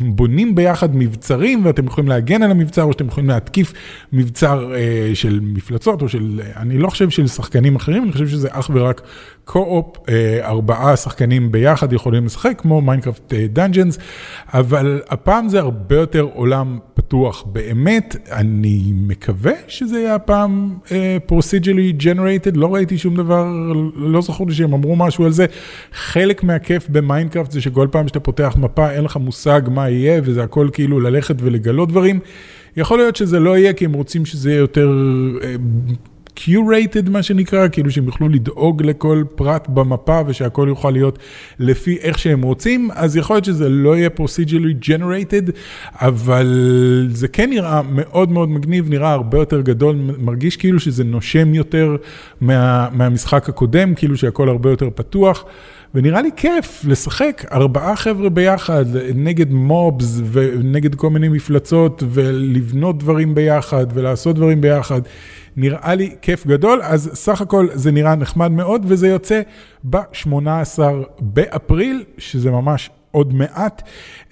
בונים 0.00 0.54
ביחד 0.54 0.96
מבצרים, 0.96 1.64
ואתם 1.66 1.86
יכולים 1.86 2.08
להגן 2.08 2.42
על 2.42 2.50
המבצר, 2.50 2.82
או 2.82 2.92
שאתם 2.92 3.06
יכולים 3.06 3.30
להתקיף 3.30 3.72
מבצר 4.12 4.74
אה, 4.74 5.10
של 5.14 5.40
מפלצות, 5.42 6.02
או 6.02 6.08
של, 6.08 6.40
אני 6.56 6.78
לא 6.78 6.88
חושב 6.88 7.10
של 7.10 7.26
שחקנים 7.26 7.76
אחרים, 7.76 8.02
אני 8.02 8.12
חושב 8.12 8.28
שזה 8.28 8.48
אך 8.50 8.70
ורק 8.74 9.02
co-op, 9.44 9.96
אה, 10.08 10.48
ארבעה 10.48 10.96
שחקנים 10.96 11.52
ביחד 11.52 11.92
יכולים 11.92 12.24
לשחק, 12.24 12.54
כמו 12.58 12.80
Minecraft 12.80 13.32
Dungeons, 13.32 13.98
אבל 14.54 15.00
הפעם 15.08 15.48
זה 15.48 15.60
הרבה 15.60 15.96
יותר 15.96 16.28
עולם 16.32 16.78
פתוח. 17.12 17.44
באמת, 17.52 18.16
אני 18.30 18.92
מקווה 19.06 19.52
שזה 19.68 19.98
יהיה 19.98 20.14
הפעם 20.14 20.74
אה, 20.84 20.90
procedurally 21.30 22.02
generated, 22.02 22.50
לא 22.54 22.74
ראיתי 22.74 22.98
שום 22.98 23.16
דבר, 23.16 23.46
לא 23.96 24.20
זכור 24.20 24.48
לי 24.48 24.54
שהם 24.54 24.72
אמרו 24.72 24.96
משהו 24.96 25.24
על 25.24 25.32
זה. 25.32 25.46
חלק 25.92 26.42
מהכיף 26.42 26.88
ב 26.88 26.94
Minecraft 26.94 27.50
זה 27.50 27.60
שכל 27.60 27.88
פעם 27.90 28.08
שאתה 28.08 28.20
פותח 28.20 28.54
מפה 28.58 28.90
אין 28.90 29.04
לך 29.04 29.16
מושג 29.16 29.60
מה 29.68 29.90
יהיה, 29.90 30.20
וזה 30.24 30.42
הכל 30.42 30.68
כאילו 30.72 31.00
ללכת 31.00 31.36
ולגלות 31.38 31.88
דברים. 31.88 32.20
יכול 32.76 32.98
להיות 32.98 33.16
שזה 33.16 33.40
לא 33.40 33.58
יהיה 33.58 33.72
כי 33.72 33.84
הם 33.84 33.92
רוצים 33.92 34.26
שזה 34.26 34.50
יהיה 34.50 34.58
יותר... 34.58 34.92
Curated 36.36 37.10
מה 37.10 37.22
שנקרא, 37.22 37.68
כאילו 37.68 37.90
שהם 37.90 38.04
יוכלו 38.06 38.28
לדאוג 38.28 38.82
לכל 38.82 39.24
פרט 39.34 39.68
במפה 39.68 40.20
ושהכל 40.26 40.64
יוכל 40.68 40.90
להיות 40.90 41.18
לפי 41.58 41.98
איך 42.00 42.18
שהם 42.18 42.42
רוצים, 42.42 42.90
אז 42.94 43.16
יכול 43.16 43.36
להיות 43.36 43.44
שזה 43.44 43.68
לא 43.68 43.96
יהיה 43.96 44.08
procedurally 44.18 44.88
generated, 44.88 45.50
אבל 45.94 47.08
זה 47.10 47.28
כן 47.28 47.50
נראה 47.50 47.82
מאוד 47.82 48.30
מאוד 48.30 48.48
מגניב, 48.48 48.90
נראה 48.90 49.12
הרבה 49.12 49.38
יותר 49.38 49.60
גדול, 49.60 49.96
מרגיש 50.18 50.56
כאילו 50.56 50.80
שזה 50.80 51.04
נושם 51.04 51.54
יותר 51.54 51.96
מה, 52.40 52.88
מהמשחק 52.92 53.48
הקודם, 53.48 53.94
כאילו 53.94 54.16
שהכל 54.16 54.48
הרבה 54.48 54.70
יותר 54.70 54.88
פתוח. 54.94 55.44
ונראה 55.94 56.22
לי 56.22 56.30
כיף 56.36 56.84
לשחק 56.84 57.44
ארבעה 57.52 57.96
חבר'ה 57.96 58.28
ביחד 58.28 58.84
נגד 59.14 59.52
mobs 59.52 60.20
ונגד 60.32 60.94
כל 60.94 61.10
מיני 61.10 61.28
מפלצות 61.28 62.02
ולבנות 62.10 62.98
דברים 62.98 63.34
ביחד 63.34 63.86
ולעשות 63.94 64.36
דברים 64.36 64.60
ביחד. 64.60 65.00
נראה 65.56 65.94
לי 65.94 66.14
כיף 66.22 66.46
גדול, 66.46 66.80
אז 66.82 67.10
סך 67.14 67.40
הכל 67.40 67.68
זה 67.74 67.90
נראה 67.90 68.14
נחמד 68.14 68.50
מאוד 68.50 68.84
וזה 68.88 69.08
יוצא 69.08 69.40
ב-18 69.90 70.78
באפריל, 71.20 72.04
שזה 72.18 72.50
ממש 72.50 72.90
עוד 73.10 73.34
מעט. 73.34 73.82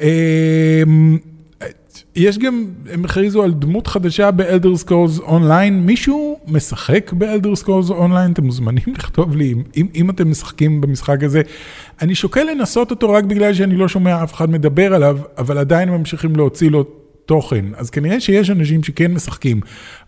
אמ, 0.00 1.18
יש 2.16 2.38
גם, 2.38 2.64
הם 2.90 3.04
הכריזו 3.04 3.42
על 3.42 3.52
דמות 3.52 3.86
חדשה 3.86 4.30
ב 4.30 4.38
Elder 4.38 4.76
Scrolls 4.76 5.18
Online, 5.18 5.86
מישהו 5.86 6.38
משחק 6.48 7.12
ב 7.12 7.19
Elder 7.19 7.56
Scrolls 7.56 7.90
Online? 7.90 8.32
אתם 8.32 8.44
מוזמנים 8.44 8.84
לכתוב 8.98 9.36
לי 9.36 9.54
אם, 9.76 9.86
אם 9.94 10.10
אתם 10.10 10.30
משחקים 10.30 10.80
במשחק 10.80 11.22
הזה. 11.22 11.42
אני 12.02 12.14
שוקל 12.14 12.42
לנסות 12.42 12.90
אותו 12.90 13.10
רק 13.10 13.24
בגלל 13.24 13.54
שאני 13.54 13.76
לא 13.76 13.88
שומע 13.88 14.22
אף 14.22 14.34
אחד 14.34 14.50
מדבר 14.50 14.94
עליו, 14.94 15.18
אבל 15.38 15.58
עדיין 15.58 15.88
ממשיכים 15.88 16.36
להוציא 16.36 16.70
לו 16.70 16.84
תוכן. 17.30 17.64
אז 17.76 17.90
כנראה 17.90 18.20
שיש 18.20 18.50
אנשים 18.50 18.82
שכן 18.82 19.12
משחקים 19.12 19.60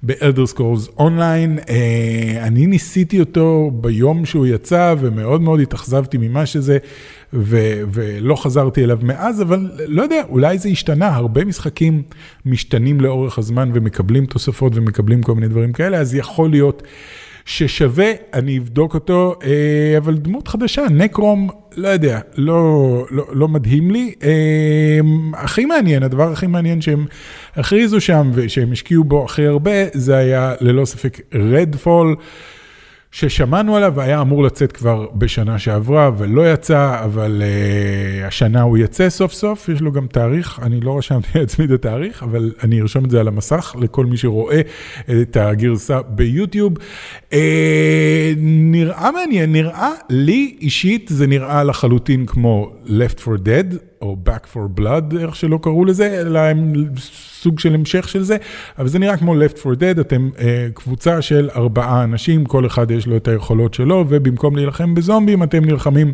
ב-Elder 0.02 0.54
Scrolls 0.54 0.90
אונליין. 0.98 1.58
אה, 1.68 2.46
אני 2.46 2.66
ניסיתי 2.66 3.20
אותו 3.20 3.70
ביום 3.74 4.26
שהוא 4.26 4.46
יצא 4.46 4.94
ומאוד 4.98 5.40
מאוד 5.40 5.60
התאכזבתי 5.60 6.18
ממה 6.18 6.46
שזה, 6.46 6.78
ו- 7.32 7.82
ולא 7.92 8.36
חזרתי 8.36 8.84
אליו 8.84 8.98
מאז, 9.02 9.42
אבל 9.42 9.70
לא 9.86 10.02
יודע, 10.02 10.22
אולי 10.28 10.58
זה 10.58 10.68
השתנה. 10.68 11.08
הרבה 11.08 11.44
משחקים 11.44 12.02
משתנים 12.46 13.00
לאורך 13.00 13.38
הזמן 13.38 13.70
ומקבלים 13.74 14.26
תוספות 14.26 14.72
ומקבלים 14.76 15.22
כל 15.22 15.34
מיני 15.34 15.48
דברים 15.48 15.72
כאלה, 15.72 15.98
אז 15.98 16.14
יכול 16.14 16.50
להיות... 16.50 16.82
ששווה, 17.44 18.12
אני 18.34 18.58
אבדוק 18.58 18.94
אותו, 18.94 19.34
אה, 19.44 19.98
אבל 19.98 20.14
דמות 20.14 20.48
חדשה, 20.48 20.82
נקרום, 20.90 21.48
לא 21.76 21.88
יודע, 21.88 22.20
לא, 22.36 23.06
לא, 23.10 23.24
לא 23.32 23.48
מדהים 23.48 23.90
לי. 23.90 24.14
אה, 24.22 25.00
הכי 25.34 25.64
מעניין, 25.64 26.02
הדבר 26.02 26.32
הכי 26.32 26.46
מעניין 26.46 26.80
שהם 26.80 27.06
הכריזו 27.56 28.00
שם 28.00 28.30
ושהם 28.34 28.72
השקיעו 28.72 29.04
בו 29.04 29.24
הכי 29.24 29.46
הרבה, 29.46 29.72
זה 29.92 30.16
היה 30.16 30.54
ללא 30.60 30.84
ספק 30.84 31.20
רדפול. 31.34 32.16
ששמענו 33.12 33.76
עליו 33.76 33.92
והיה 33.96 34.20
אמור 34.20 34.42
לצאת 34.42 34.72
כבר 34.72 35.06
בשנה 35.14 35.58
שעברה 35.58 36.10
ולא 36.18 36.52
יצא, 36.52 37.04
אבל 37.04 37.42
uh, 37.42 38.26
השנה 38.26 38.62
הוא 38.62 38.78
יצא 38.78 39.10
סוף 39.10 39.32
סוף, 39.32 39.68
יש 39.68 39.80
לו 39.80 39.92
גם 39.92 40.06
תאריך, 40.06 40.60
אני 40.62 40.80
לא 40.80 40.98
רשמתי 40.98 41.28
לעצמי 41.38 41.64
את 41.64 41.70
התאריך, 41.70 42.22
אבל 42.22 42.52
אני 42.62 42.80
ארשום 42.80 43.04
את 43.04 43.10
זה 43.10 43.20
על 43.20 43.28
המסך 43.28 43.76
לכל 43.80 44.06
מי 44.06 44.16
שרואה 44.16 44.60
את 45.22 45.36
הגרסה 45.36 46.02
ביוטיוב. 46.02 46.72
Uh, 47.30 47.34
נראה 48.38 49.10
מעניין, 49.10 49.52
נראה 49.52 49.90
לי 50.10 50.56
אישית 50.60 51.08
זה 51.08 51.26
נראה 51.26 51.64
לחלוטין 51.64 52.26
כמו 52.26 52.72
Left 52.86 53.28
4 53.28 53.36
Dead. 53.44 53.91
או 54.02 54.16
Back 54.28 54.54
for 54.54 54.80
Blood, 54.80 55.18
איך 55.18 55.36
שלא 55.36 55.58
קראו 55.62 55.84
לזה, 55.84 56.20
אלא 56.20 56.38
הם 56.38 56.72
סוג 57.42 57.58
של 57.58 57.74
המשך 57.74 58.08
של 58.08 58.22
זה, 58.22 58.36
אבל 58.78 58.88
זה 58.88 58.98
נראה 58.98 59.16
כמו 59.16 59.34
Left 59.34 59.66
4 59.66 59.74
Dead, 59.74 60.00
אתם 60.00 60.30
uh, 60.36 60.40
קבוצה 60.74 61.22
של 61.22 61.50
ארבעה 61.56 62.04
אנשים, 62.04 62.44
כל 62.44 62.66
אחד 62.66 62.90
יש 62.90 63.06
לו 63.06 63.16
את 63.16 63.28
היכולות 63.28 63.74
שלו, 63.74 64.04
ובמקום 64.08 64.56
להילחם 64.56 64.94
בזומבים, 64.94 65.42
אתם 65.42 65.64
נלחמים 65.64 66.12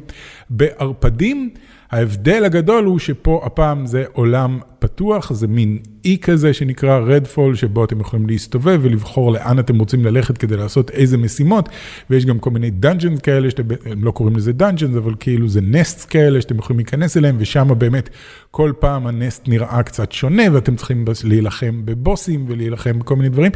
בערפדים. 0.51 1.51
ההבדל 1.91 2.45
הגדול 2.45 2.85
הוא 2.85 2.99
שפה 2.99 3.43
הפעם 3.45 3.87
זה 3.87 4.05
עולם 4.13 4.59
פתוח, 4.79 5.33
זה 5.33 5.47
מין 5.47 5.79
אי 6.05 6.19
כזה 6.23 6.53
שנקרא 6.53 6.99
Redfall, 6.99 7.55
שבו 7.55 7.85
אתם 7.85 8.01
יכולים 8.01 8.27
להסתובב 8.27 8.81
ולבחור 8.83 9.33
לאן 9.33 9.59
אתם 9.59 9.79
רוצים 9.79 10.05
ללכת 10.05 10.39
כדי 10.39 10.57
לעשות 10.57 10.91
איזה 10.91 11.17
משימות, 11.17 11.69
ויש 12.11 12.27
גם 12.27 12.39
כל 12.39 12.51
מיני 12.51 12.71
dungeons 12.71 13.21
כאלה, 13.21 13.51
שאתם 13.51 13.65
הם 13.85 14.05
לא 14.05 14.11
קוראים 14.11 14.37
לזה 14.37 14.53
dungeons, 14.53 14.97
אבל 14.97 15.15
כאילו 15.21 15.49
זה 15.49 15.61
nests 15.61 16.05
כאלה 16.05 16.41
שאתם 16.41 16.59
יכולים 16.59 16.79
להיכנס 16.79 17.17
אליהם, 17.17 17.37
ושם 17.39 17.69
באמת 17.79 18.09
כל 18.51 18.73
פעם 18.79 19.07
ה 19.07 19.15
nest 19.15 19.49
נראה 19.49 19.83
קצת 19.83 20.13
שונה, 20.13 20.43
ואתם 20.53 20.77
צריכים 20.77 21.05
להילחם 21.25 21.83
בבוסים 21.85 22.45
ולהילחם 22.49 22.99
בכל 22.99 23.17
מיני 23.17 23.29
דברים. 23.29 23.53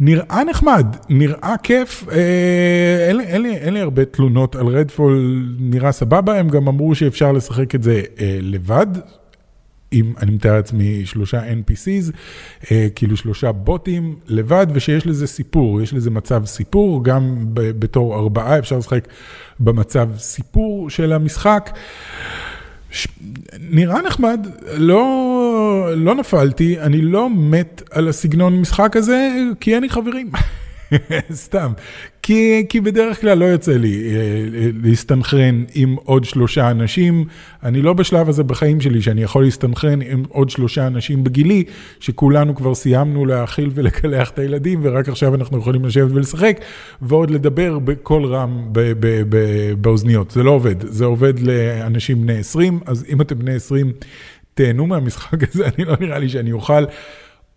נראה 0.00 0.44
נחמד, 0.44 0.96
נראה 1.08 1.54
כיף, 1.62 2.04
אה, 2.12 3.06
אין, 3.08 3.20
אין, 3.20 3.42
לי, 3.42 3.56
אין 3.56 3.74
לי 3.74 3.80
הרבה 3.80 4.04
תלונות 4.04 4.56
על 4.56 4.66
Redfall, 4.66 5.46
נראה 5.58 5.92
סבבה, 5.92 6.38
הם 6.38 6.48
גם 6.48 6.68
אמרו 6.68 6.94
שאפשר 6.94 7.32
לשחק 7.32 7.74
את 7.74 7.82
זה 7.82 8.02
אה, 8.20 8.38
לבד, 8.42 8.86
עם, 9.90 10.12
אני 10.22 10.30
מתאר 10.30 10.52
לעצמי, 10.54 11.06
שלושה 11.06 11.52
NPCs, 11.52 12.12
אה, 12.70 12.86
כאילו 12.94 13.16
שלושה 13.16 13.52
בוטים 13.52 14.16
לבד, 14.26 14.66
ושיש 14.72 15.06
לזה 15.06 15.26
סיפור, 15.26 15.82
יש 15.82 15.94
לזה 15.94 16.10
מצב 16.10 16.42
סיפור, 16.44 17.04
גם 17.04 17.44
ב, 17.54 17.60
בתור 17.70 18.18
ארבעה 18.18 18.58
אפשר 18.58 18.78
לשחק 18.78 19.08
במצב 19.60 20.08
סיפור 20.16 20.90
של 20.90 21.12
המשחק. 21.12 21.70
ש... 21.74 22.49
נראה 23.70 24.02
נחמד, 24.02 24.46
לא, 24.76 25.92
לא 25.96 26.14
נפלתי, 26.14 26.80
אני 26.80 27.02
לא 27.02 27.28
מת 27.30 27.82
על 27.90 28.08
הסגנון 28.08 28.60
משחק 28.60 28.96
הזה, 28.96 29.30
כי 29.60 29.74
אין 29.74 29.82
לי 29.82 29.88
חברים. 29.88 30.30
סתם. 31.32 31.72
כי, 32.22 32.66
כי 32.68 32.80
בדרך 32.80 33.20
כלל 33.20 33.38
לא 33.38 33.44
יוצא 33.44 33.72
לי 33.72 34.02
אה, 34.08 34.16
אה, 34.16 34.70
להסתנכרן 34.82 35.64
עם 35.74 35.96
עוד 36.04 36.24
שלושה 36.24 36.70
אנשים. 36.70 37.24
אני 37.62 37.82
לא 37.82 37.92
בשלב 37.92 38.28
הזה 38.28 38.44
בחיים 38.44 38.80
שלי 38.80 39.02
שאני 39.02 39.22
יכול 39.22 39.44
להסתנכרן 39.44 40.02
עם 40.02 40.24
עוד 40.28 40.50
שלושה 40.50 40.86
אנשים 40.86 41.24
בגילי, 41.24 41.64
שכולנו 42.00 42.54
כבר 42.54 42.74
סיימנו 42.74 43.26
להאכיל 43.26 43.70
ולקלח 43.74 44.30
את 44.30 44.38
הילדים, 44.38 44.80
ורק 44.82 45.08
עכשיו 45.08 45.34
אנחנו 45.34 45.58
יכולים 45.58 45.84
לשבת 45.84 46.10
ולשחק, 46.12 46.60
ועוד 47.02 47.30
לדבר 47.30 47.78
בקול 47.78 48.26
רם 48.26 48.68
ב- 48.72 48.92
ב- 49.00 49.22
ב- 49.28 49.72
באוזניות. 49.80 50.30
זה 50.30 50.42
לא 50.42 50.50
עובד, 50.50 50.74
זה 50.80 51.04
עובד 51.04 51.38
לאנשים 51.40 52.22
בני 52.22 52.38
20, 52.38 52.80
אז 52.86 53.04
אם 53.08 53.20
אתם 53.20 53.38
בני 53.38 53.54
20, 53.54 53.92
תהנו 54.54 54.86
מהמשחק 54.86 55.54
הזה, 55.54 55.66
אני 55.76 55.84
לא 55.84 55.96
נראה 56.00 56.18
לי 56.18 56.28
שאני 56.28 56.52
אוכל. 56.52 56.84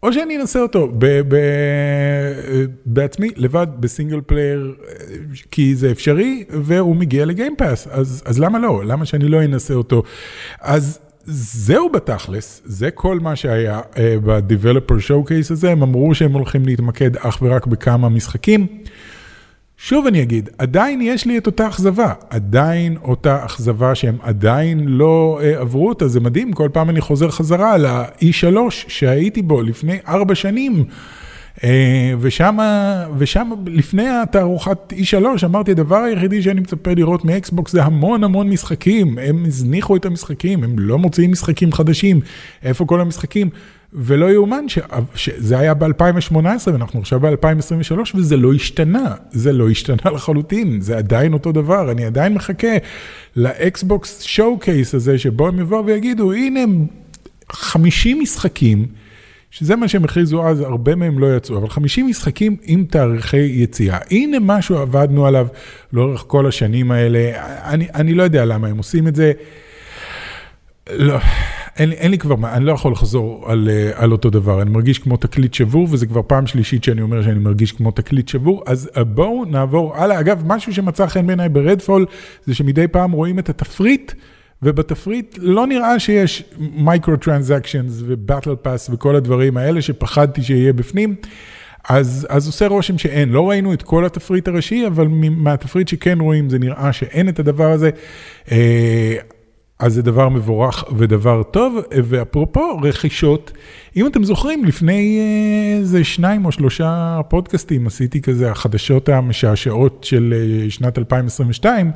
או 0.04 0.14
שאני 0.14 0.38
אנסה 0.38 0.60
אותו 0.60 0.92
ב- 0.98 1.22
ב- 1.28 2.66
בעצמי, 2.86 3.30
לבד, 3.36 3.68
ב 3.80 3.86
single 3.86 4.22
player, 4.22 4.76
כי 5.52 5.76
זה 5.76 5.92
אפשרי, 5.92 6.44
והוא 6.50 6.96
מגיע 6.96 7.26
לגיימפאס, 7.26 7.88
אז, 7.92 8.24
אז 8.26 8.40
למה 8.40 8.60
לא? 8.60 8.86
למה 8.86 9.06
שאני 9.06 9.28
לא 9.28 9.44
אנסה 9.44 9.74
אותו? 9.74 10.04
אז 10.62 11.00
זהו 11.26 11.90
בתכלס, 11.90 12.62
זה 12.66 12.92
כל 12.92 13.20
מה 13.20 13.36
שהיה 13.36 13.82
uh, 13.94 13.98
ב-Developer 14.24 14.94
Showcase 15.10 15.52
הזה, 15.54 15.72
הם 15.72 15.84
אמרו 15.84 16.16
שהם 16.16 16.34
הולכים 16.34 16.66
להתמקד 16.66 17.18
אך 17.18 17.40
ורק 17.42 17.68
בכמה 17.68 18.10
משחקים. 18.10 18.68
שוב 19.86 20.08
אני 20.08 20.22
אגיד, 20.22 20.50
עדיין 20.58 21.02
יש 21.02 21.26
לי 21.26 21.38
את 21.38 21.46
אותה 21.46 21.68
אכזבה, 21.68 22.14
עדיין 22.30 22.98
אותה 23.04 23.46
אכזבה 23.46 23.96
שהם 23.96 24.18
עדיין 24.22 24.88
לא 24.88 25.40
uh, 25.42 25.60
עברו 25.60 25.90
אותה, 25.90 26.08
זה 26.08 26.20
מדהים, 26.20 26.54
כל 26.54 26.70
פעם 26.74 26.90
אני 26.90 27.02
חוזר 27.02 27.30
חזרה 27.30 27.78
ל-E3 27.78 28.56
שהייתי 28.70 29.42
בו 29.42 29.62
לפני 29.62 29.98
ארבע 30.08 30.36
שנים. 30.36 30.86
Uh, 31.58 31.62
ושם, 32.20 32.58
ושם 33.18 33.50
לפני 33.66 34.10
התערוכת 34.10 34.94
E3 34.94 35.46
אמרתי 35.46 35.72
הדבר 35.72 35.98
היחידי 35.98 36.42
שאני 36.42 36.62
מצפה 36.62 36.94
לראות 36.94 37.26
מאקסבוקס 37.26 37.72
זה 37.72 37.84
המון 37.84 38.24
המון 38.24 38.50
משחקים, 38.50 39.18
הם 39.18 39.44
הזניחו 39.48 39.96
את 39.96 40.06
המשחקים, 40.06 40.64
הם 40.64 40.80
לא 40.80 40.98
מוציאים 40.98 41.32
משחקים 41.32 41.72
חדשים, 41.72 42.20
איפה 42.64 42.86
כל 42.86 43.02
המשחקים? 43.02 43.50
ולא 43.96 44.32
יאומן 44.32 44.70
ש... 44.70 44.80
שזה 45.16 45.60
היה 45.60 45.74
ב-2018 45.74 46.36
ואנחנו 46.66 47.00
עכשיו 47.00 47.20
ב-2023 47.20 48.00
וזה 48.16 48.38
לא 48.38 48.54
השתנה, 48.54 49.16
זה 49.32 49.54
לא 49.54 49.70
השתנה 49.70 50.12
לחלוטין, 50.12 50.82
זה 50.82 50.98
עדיין 50.98 51.34
אותו 51.34 51.52
דבר, 51.52 51.92
אני 51.92 52.06
עדיין 52.06 52.34
מחכה 52.34 52.78
לאקסבוקס 53.36 54.22
שואו 54.22 54.60
קייס 54.60 54.96
הזה 54.96 55.18
שבו 55.18 55.48
הם 55.48 55.60
יבואו 55.60 55.86
ויגידו, 55.86 56.34
הנה 56.34 56.60
50 57.52 58.20
משחקים, 58.20 58.86
שזה 59.52 59.76
מה 59.76 59.88
שהם 59.88 60.04
הכריזו 60.04 60.48
אז, 60.48 60.62
הרבה 60.62 60.96
מהם 60.96 61.20
לא 61.20 61.38
יצאו, 61.38 61.58
אבל 61.58 61.70
50 61.70 62.08
משחקים 62.08 62.58
עם 62.64 62.86
תאריכי 62.90 63.38
יציאה. 63.38 63.98
הנה 64.12 64.38
משהו 64.42 64.78
עבדנו 64.78 65.26
עליו 65.26 65.48
לאורך 65.94 66.24
כל 66.28 66.48
השנים 66.48 66.92
האלה, 66.92 67.32
אני, 67.64 67.88
אני 67.96 68.14
לא 68.14 68.24
יודע 68.24 68.46
למה 68.46 68.68
הם 68.68 68.78
עושים 68.78 69.08
את 69.08 69.16
זה. 69.16 69.32
לא. 70.90 71.20
אין, 71.78 71.92
אין 71.92 72.12
לי 72.12 72.18
כבר 72.18 72.36
אני 72.44 72.66
לא 72.66 72.72
יכול 72.72 72.92
לחזור 72.92 73.52
על, 73.52 73.70
אה, 73.72 73.92
על 73.96 74.12
אותו 74.12 74.30
דבר, 74.30 74.62
אני 74.62 74.70
מרגיש 74.70 75.00
כמו 75.00 75.18
תקליט 75.18 75.54
שבור, 75.54 75.88
וזה 75.92 76.06
כבר 76.06 76.22
פעם 76.28 76.48
שלישית 76.48 76.84
שאני 76.84 77.02
אומר 77.02 77.24
שאני 77.24 77.40
מרגיש 77.40 77.72
כמו 77.72 77.92
תקליט 77.92 78.28
שבור, 78.28 78.64
אז 78.66 78.90
אה, 78.98 79.04
בואו 79.04 79.46
נעבור 79.46 79.96
הלאה. 79.96 80.20
אגב, 80.20 80.44
משהו 80.46 80.74
שמצא 80.74 81.08
חן 81.08 81.28
בעיניי 81.28 81.50
ברדפול, 81.50 82.06
זה 82.46 82.56
שמדי 82.56 82.88
פעם 82.88 83.12
רואים 83.12 83.40
את 83.40 83.50
התפריט, 83.50 84.12
ובתפריט 84.64 85.38
לא 85.42 85.68
נראה 85.68 86.00
שיש 86.00 86.44
microtransactions 86.58 87.18
ו 87.18 88.02
battle 88.06 88.56
pass 88.56 88.90
וכל 88.94 89.16
הדברים 89.16 89.58
האלה 89.58 89.82
שפחדתי 89.82 90.44
שיהיה 90.44 90.74
בפנים. 90.74 91.16
אז, 91.90 92.28
אז 92.30 92.48
עושה 92.48 92.68
רושם 92.68 92.98
שאין, 92.98 93.30
לא 93.30 93.50
ראינו 93.50 93.74
את 93.74 93.82
כל 93.82 94.06
התפריט 94.06 94.48
הראשי, 94.48 94.88
אבל 94.88 95.08
מהתפריט 95.08 95.88
שכן 95.88 96.20
רואים 96.20 96.50
זה 96.50 96.60
נראה 96.60 96.94
שאין 96.94 97.30
את 97.30 97.40
הדבר 97.40 97.72
הזה. 97.72 97.90
אה, 99.82 99.86
אז 99.86 99.94
זה 99.94 100.02
דבר 100.02 100.30
מבורך 100.30 100.84
ודבר 100.98 101.44
טוב, 101.44 101.78
ואפרופו 102.04 102.78
רכישות, 102.82 103.52
אם 103.96 104.08
אתם 104.08 104.24
זוכרים, 104.24 104.66
לפני 104.66 105.20
איזה 105.78 106.04
שניים 106.04 106.46
או 106.46 106.52
שלושה 106.52 107.20
פודקאסטים 107.30 107.88
עשיתי 107.88 108.22
כזה 108.22 108.52
החדשות 108.52 109.10
המשעשעות 109.10 110.04
של 110.04 110.34
אה, 110.36 110.70
שנת 110.70 110.98
2022, 110.98 111.92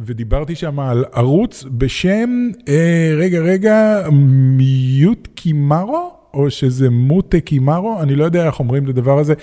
ודיברתי 0.00 0.54
שם 0.54 0.80
על 0.80 1.04
ערוץ 1.12 1.64
בשם, 1.68 2.50
אה, 2.68 3.12
רגע, 3.16 3.40
רגע, 3.40 4.08
מיוט 4.56 5.28
קימרו? 5.34 6.21
או 6.34 6.50
שזה 6.50 6.90
מוטה 6.90 7.40
קימרו, 7.40 7.98
אני 8.02 8.14
לא 8.14 8.24
יודע 8.24 8.46
איך 8.46 8.60
אומרים 8.60 8.84
את 8.84 8.88
הדבר 8.88 9.18
הזה, 9.18 9.34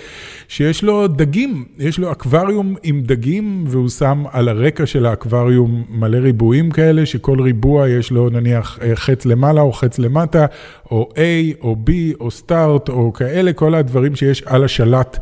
שיש 0.48 0.84
לו 0.84 1.08
דגים, 1.08 1.64
יש 1.78 1.98
לו 1.98 2.12
אקווריום 2.12 2.74
עם 2.82 3.02
דגים, 3.02 3.64
והוא 3.66 3.88
שם 3.88 4.24
על 4.32 4.48
הרקע 4.48 4.86
של 4.86 5.06
האקווריום 5.06 5.84
מלא 5.90 6.16
ריבועים 6.16 6.70
כאלה, 6.70 7.06
שכל 7.06 7.40
ריבוע 7.40 7.88
יש 7.88 8.10
לו 8.10 8.30
נניח 8.30 8.78
אה, 8.82 8.96
חץ 8.96 9.26
למעלה 9.26 9.60
או 9.60 9.72
חץ 9.72 9.98
למטה, 9.98 10.46
או 10.90 11.08
A 11.14 11.18
או 11.62 11.76
B 11.86 11.90
או 12.20 12.30
סטארט 12.30 12.88
או 12.88 13.12
כאלה, 13.12 13.52
כל 13.52 13.74
הדברים 13.74 14.16
שיש 14.16 14.42
על 14.42 14.64
השלט. 14.64 15.18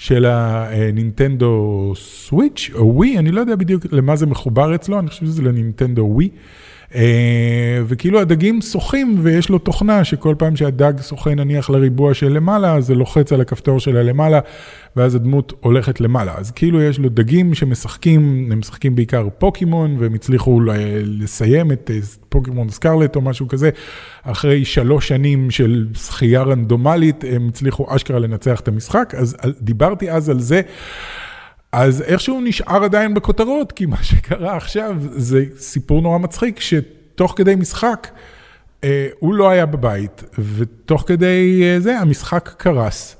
של 0.00 0.26
הנינטנדו 0.28 1.92
סוויץ' 1.96 2.70
או 2.74 2.94
ווי, 2.94 3.18
אני 3.18 3.32
לא 3.32 3.40
יודע 3.40 3.56
בדיוק 3.56 3.86
למה 3.92 4.16
זה 4.16 4.26
מחובר 4.26 4.74
אצלו, 4.74 4.98
אני 4.98 5.08
חושב 5.08 5.26
שזה 5.26 5.42
לנינטנדו 5.42 6.02
ווי. 6.02 6.28
אה, 6.94 7.82
וכאילו 7.86 8.20
הדגים 8.20 8.60
שוחים 8.60 9.16
ויש 9.22 9.48
לו 9.48 9.58
תוכנה 9.58 10.04
שכל 10.04 10.34
פעם 10.38 10.56
שהדג 10.56 10.92
שוחה 11.02 11.34
נניח 11.34 11.70
לריבוע 11.70 12.14
של 12.14 12.28
למעלה, 12.28 12.80
זה 12.80 12.94
לוחץ 12.94 13.32
על 13.32 13.40
הכפתור 13.40 13.80
של 13.80 13.96
הלמעלה, 13.96 14.40
ואז 14.96 15.14
הדמות 15.14 15.52
הולכת 15.60 16.00
למעלה. 16.00 16.34
אז 16.36 16.50
כאילו 16.50 16.82
יש 16.82 16.98
לו 16.98 17.08
דגים 17.08 17.54
שמשחקים, 17.54 18.48
הם 18.52 18.58
משחקים 18.58 18.94
בעיקר 18.94 19.28
פוקימון, 19.38 19.96
והם 19.98 20.14
הצליחו 20.14 20.60
לסיים 21.04 21.72
את 21.72 21.90
אה, 21.94 21.98
פוקימון 22.28 22.68
סקרלט 22.68 23.16
או 23.16 23.20
משהו 23.20 23.48
כזה. 23.48 23.70
אחרי 24.22 24.64
שלוש 24.64 25.08
שנים 25.08 25.50
של 25.50 25.86
שחייה 25.94 26.42
רנדומלית, 26.42 27.24
הם 27.30 27.48
הצליחו 27.48 27.96
אשכרה 27.96 28.18
לנצח 28.18 28.60
את 28.60 28.68
המשחק, 28.68 29.14
אז 29.16 29.36
דיברתי 29.60 30.10
אז 30.10 30.28
על 30.28 30.40
זה. 30.40 30.60
אז 31.72 32.02
איכשהו 32.02 32.40
נשאר 32.40 32.84
עדיין 32.84 33.14
בכותרות, 33.14 33.72
כי 33.72 33.86
מה 33.86 34.02
שקרה 34.02 34.56
עכשיו 34.56 34.96
זה 35.10 35.44
סיפור 35.56 36.02
נורא 36.02 36.18
מצחיק, 36.18 36.60
שתוך 36.60 37.34
כדי 37.36 37.54
משחק, 37.54 38.08
אה, 38.84 39.08
הוא 39.18 39.34
לא 39.34 39.50
היה 39.50 39.66
בבית, 39.66 40.22
ותוך 40.56 41.04
כדי 41.06 41.62
אה, 41.62 41.80
זה 41.80 41.98
המשחק 41.98 42.54
קרס. 42.56 43.16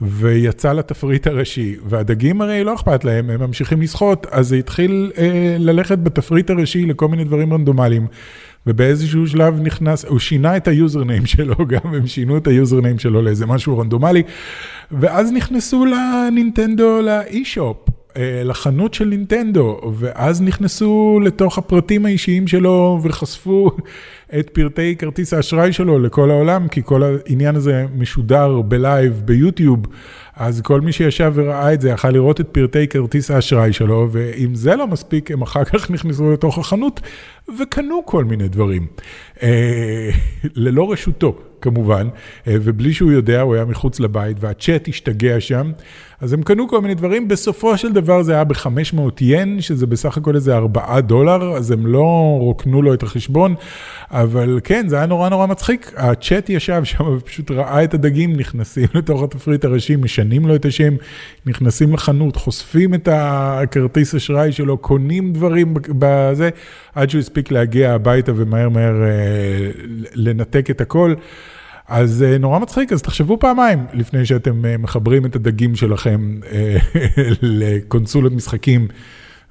ויצא 0.00 0.72
לתפריט 0.72 1.26
הראשי, 1.26 1.76
והדגים 1.84 2.40
הרי 2.40 2.64
לא 2.64 2.74
אכפת 2.74 3.04
להם, 3.04 3.30
הם 3.30 3.40
ממשיכים 3.40 3.82
לשחות, 3.82 4.26
אז 4.30 4.48
זה 4.48 4.56
התחיל 4.56 5.12
אה, 5.18 5.56
ללכת 5.58 5.98
בתפריט 5.98 6.50
הראשי 6.50 6.86
לכל 6.86 7.08
מיני 7.08 7.24
דברים 7.24 7.52
רנדומליים. 7.52 8.06
ובאיזשהו 8.66 9.26
שלב 9.26 9.60
נכנס, 9.60 10.04
הוא 10.04 10.18
שינה 10.18 10.56
את 10.56 10.68
ה 10.68 10.74
username 10.74 11.26
שלו, 11.36 11.66
גם 11.66 11.94
הם 11.94 12.06
שינו 12.06 12.36
את 12.36 12.46
ה 12.46 12.52
username 12.52 12.98
שלו 12.98 13.22
לאיזה 13.22 13.46
משהו 13.46 13.78
רנדומלי, 13.78 14.22
ואז 14.90 15.32
נכנסו 15.32 15.84
לנינטנדו, 15.84 17.02
לאי-שופ, 17.02 17.76
לחנות 18.44 18.94
של 18.94 19.04
נינטנדו, 19.04 19.80
ואז 19.98 20.42
נכנסו 20.42 21.20
לתוך 21.24 21.58
הפרטים 21.58 22.06
האישיים 22.06 22.46
שלו 22.46 23.00
וחשפו 23.02 23.70
את 24.38 24.50
פרטי 24.50 24.96
כרטיס 24.96 25.34
האשראי 25.34 25.72
שלו 25.72 25.98
לכל 25.98 26.30
העולם, 26.30 26.68
כי 26.68 26.82
כל 26.84 27.02
העניין 27.02 27.56
הזה 27.56 27.86
משודר 27.96 28.60
בלייב 28.62 29.22
ביוטיוב. 29.24 29.86
אז 30.38 30.60
כל 30.60 30.80
מי 30.80 30.92
שישב 30.92 31.32
וראה 31.34 31.72
את 31.72 31.80
זה 31.80 31.90
יכל 31.90 32.10
לראות 32.10 32.40
את 32.40 32.48
פרטי 32.52 32.88
כרטיס 32.88 33.30
האשראי 33.30 33.72
שלו, 33.72 34.08
ואם 34.12 34.54
זה 34.54 34.76
לא 34.76 34.86
מספיק, 34.86 35.30
הם 35.30 35.42
אחר 35.42 35.64
כך 35.64 35.90
נכנסו 35.94 36.32
לתוך 36.32 36.58
החנות 36.58 37.00
וקנו 37.60 38.02
כל 38.06 38.24
מיני 38.24 38.48
דברים. 38.48 38.86
אה, 39.42 40.10
ללא 40.54 40.92
רשותו, 40.92 41.38
כמובן, 41.60 42.08
אה, 42.46 42.56
ובלי 42.62 42.92
שהוא 42.92 43.12
יודע, 43.12 43.40
הוא 43.40 43.54
היה 43.54 43.64
מחוץ 43.64 44.00
לבית, 44.00 44.36
והצ'אט 44.40 44.88
השתגע 44.88 45.40
שם. 45.40 45.72
אז 46.20 46.32
הם 46.32 46.42
קנו 46.42 46.68
כל 46.68 46.80
מיני 46.80 46.94
דברים, 46.94 47.28
בסופו 47.28 47.78
של 47.78 47.92
דבר 47.92 48.22
זה 48.22 48.34
היה 48.34 48.44
ב-500 48.44 49.00
ין, 49.20 49.60
שזה 49.60 49.86
בסך 49.86 50.16
הכל 50.16 50.34
איזה 50.34 50.56
4 50.56 51.00
דולר, 51.00 51.56
אז 51.56 51.70
הם 51.70 51.86
לא 51.86 52.36
רוקנו 52.40 52.82
לו 52.82 52.94
את 52.94 53.02
החשבון, 53.02 53.54
אבל 54.10 54.60
כן, 54.64 54.88
זה 54.88 54.96
היה 54.96 55.06
נורא 55.06 55.28
נורא 55.28 55.46
מצחיק. 55.46 55.92
הצ'אט 55.96 56.50
ישב 56.50 56.84
שם 56.84 57.04
ופשוט 57.16 57.50
ראה 57.50 57.84
את 57.84 57.94
הדגים 57.94 58.36
נכנסים 58.36 58.88
לתוך 58.94 59.22
התפריט 59.22 59.64
הראשי, 59.64 59.96
משנים 59.96 60.46
לו 60.46 60.54
את 60.54 60.64
השם, 60.64 60.94
נכנסים 61.46 61.94
לחנות, 61.94 62.36
חושפים 62.36 62.94
את 62.94 63.08
הכרטיס 63.12 64.14
אשראי 64.14 64.52
שלו, 64.52 64.78
קונים 64.78 65.32
דברים 65.32 65.74
בזה, 65.88 66.50
עד 66.94 67.10
שהוא 67.10 67.18
הספיק 67.18 67.50
להגיע 67.50 67.92
הביתה 67.92 68.32
ומהר 68.36 68.68
מהר 68.68 69.02
אה, 69.02 69.70
לנתק 70.14 70.70
את 70.70 70.80
הכל. 70.80 71.14
אז 71.88 72.22
אה, 72.22 72.38
נורא 72.38 72.58
מצחיק, 72.58 72.92
אז 72.92 73.02
תחשבו 73.02 73.38
פעמיים 73.38 73.86
לפני 73.92 74.26
שאתם 74.26 74.64
אה, 74.64 74.76
מחברים 74.76 75.26
את 75.26 75.36
הדגים 75.36 75.76
שלכם 75.76 76.40
אה, 76.52 76.76
לקונסולות 77.42 78.32
משחקים 78.32 78.88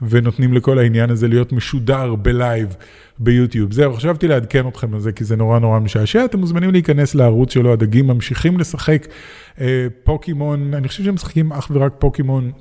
ונותנים 0.01 0.53
לכל 0.53 0.79
העניין 0.79 1.09
הזה 1.09 1.27
להיות 1.27 1.51
משודר 1.51 2.15
בלייב 2.15 2.75
ביוטיוב. 3.19 3.73
זהו, 3.73 3.93
חשבתי 3.93 4.27
לעדכן 4.27 4.67
אתכם 4.67 4.93
על 4.93 4.99
זה 4.99 5.11
כי 5.11 5.23
זה 5.23 5.35
נורא 5.35 5.59
נורא 5.59 5.79
משעשע. 5.79 6.25
אתם 6.25 6.39
מוזמנים 6.39 6.71
להיכנס 6.71 7.15
לערוץ 7.15 7.53
שלו, 7.53 7.73
הדגים 7.73 8.07
ממשיכים 8.07 8.59
לשחק 8.59 9.07
פוקימון, 10.03 10.73
אני 10.73 10.87
חושב 10.87 11.03
שהם 11.03 11.13
משחקים 11.13 11.53
אך 11.53 11.67
ורק 11.71 11.93
פוקימון. 11.99 12.51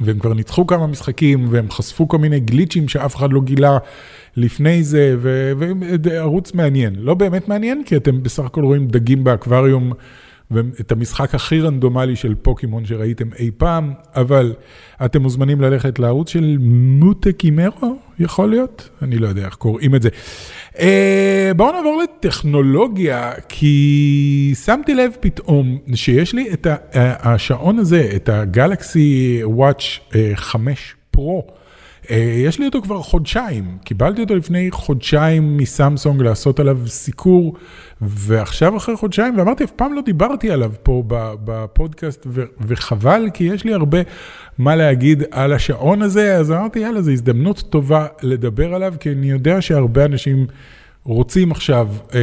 והם 0.00 0.18
כבר 0.18 0.34
ניצחו 0.34 0.66
כמה 0.66 0.86
משחקים, 0.86 1.46
והם 1.50 1.70
חשפו 1.70 2.08
כל 2.08 2.18
מיני 2.18 2.40
גליצ'ים 2.40 2.88
שאף 2.88 3.16
אחד 3.16 3.32
לא 3.32 3.40
גילה 3.40 3.78
לפני 4.36 4.82
זה, 4.84 5.16
וערוץ 5.18 6.54
מעניין. 6.54 6.94
לא 6.98 7.14
באמת 7.14 7.48
מעניין, 7.48 7.82
כי 7.86 7.96
אתם 7.96 8.22
בסך 8.22 8.44
הכל 8.44 8.64
רואים 8.64 8.88
דגים 8.88 9.24
באקווריום, 9.24 9.92
ואת 10.52 10.92
המשחק 10.92 11.34
הכי 11.34 11.60
רנדומלי 11.60 12.16
של 12.16 12.34
פוקימון 12.34 12.84
שראיתם 12.84 13.28
אי 13.38 13.50
פעם, 13.56 13.92
אבל 14.14 14.54
אתם 15.04 15.22
מוזמנים 15.22 15.60
ללכת 15.60 15.98
לערוץ 15.98 16.28
של 16.28 16.56
מוטה 16.60 17.32
קימרו, 17.32 17.96
יכול 18.18 18.50
להיות? 18.50 18.88
אני 19.02 19.18
לא 19.18 19.28
יודע 19.28 19.44
איך 19.44 19.54
קוראים 19.54 19.94
את 19.94 20.02
זה. 20.02 20.08
Uh, 20.72 20.78
בואו 21.56 21.72
נעבור 21.72 22.02
לטכנולוגיה, 22.02 23.32
כי 23.48 24.54
שמתי 24.64 24.94
לב 24.94 25.12
פתאום 25.20 25.78
שיש 25.94 26.34
לי 26.34 26.52
את 26.52 26.66
השעון 26.94 27.78
הזה, 27.78 28.10
את 28.16 28.28
הגלקסי 28.28 29.40
וואץ' 29.44 29.98
5 30.34 30.94
פרו. 31.10 31.61
אה, 32.10 32.16
יש 32.16 32.58
לי 32.58 32.66
אותו 32.66 32.82
כבר 32.82 33.02
חודשיים, 33.02 33.78
קיבלתי 33.84 34.20
אותו 34.22 34.34
לפני 34.34 34.70
חודשיים 34.70 35.56
מסמסונג 35.56 36.22
לעשות 36.22 36.60
עליו 36.60 36.78
סיקור, 36.86 37.54
ועכשיו 38.00 38.76
אחרי 38.76 38.96
חודשיים, 38.96 39.38
ואמרתי, 39.38 39.64
אף 39.64 39.70
פעם 39.70 39.94
לא 39.94 40.00
דיברתי 40.00 40.50
עליו 40.50 40.72
פה 40.82 41.02
בפודקאסט, 41.44 42.26
וחבל, 42.60 43.28
כי 43.34 43.44
יש 43.44 43.64
לי 43.64 43.74
הרבה 43.74 43.98
מה 44.58 44.76
להגיד 44.76 45.22
על 45.30 45.52
השעון 45.52 46.02
הזה, 46.02 46.36
אז 46.36 46.52
אמרתי, 46.52 46.78
יאללה, 46.78 47.02
זו 47.02 47.10
הזדמנות 47.10 47.60
טובה 47.70 48.06
לדבר 48.22 48.74
עליו, 48.74 48.94
כי 49.00 49.10
אני 49.12 49.30
יודע 49.30 49.60
שהרבה 49.60 50.04
אנשים... 50.04 50.46
רוצים 51.04 51.50
עכשיו 51.50 51.88
אה. 52.14 52.20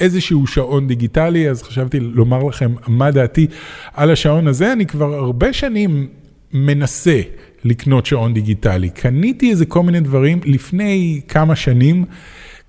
איזשהו 0.00 0.46
שעון 0.46 0.86
דיגיטלי, 0.86 1.50
אז 1.50 1.62
חשבתי 1.62 2.00
לומר 2.00 2.42
לכם 2.42 2.74
מה 2.86 3.10
דעתי 3.10 3.46
על 3.94 4.10
השעון 4.10 4.46
הזה. 4.46 4.72
אני 4.72 4.86
כבר 4.86 5.14
הרבה 5.14 5.52
שנים 5.52 6.08
מנסה 6.52 7.20
לקנות 7.64 8.06
שעון 8.06 8.34
דיגיטלי. 8.34 8.90
קניתי 8.90 9.50
איזה 9.50 9.66
כל 9.66 9.82
מיני 9.82 10.00
דברים 10.00 10.40
לפני 10.44 11.20
כמה 11.28 11.56
שנים. 11.56 12.04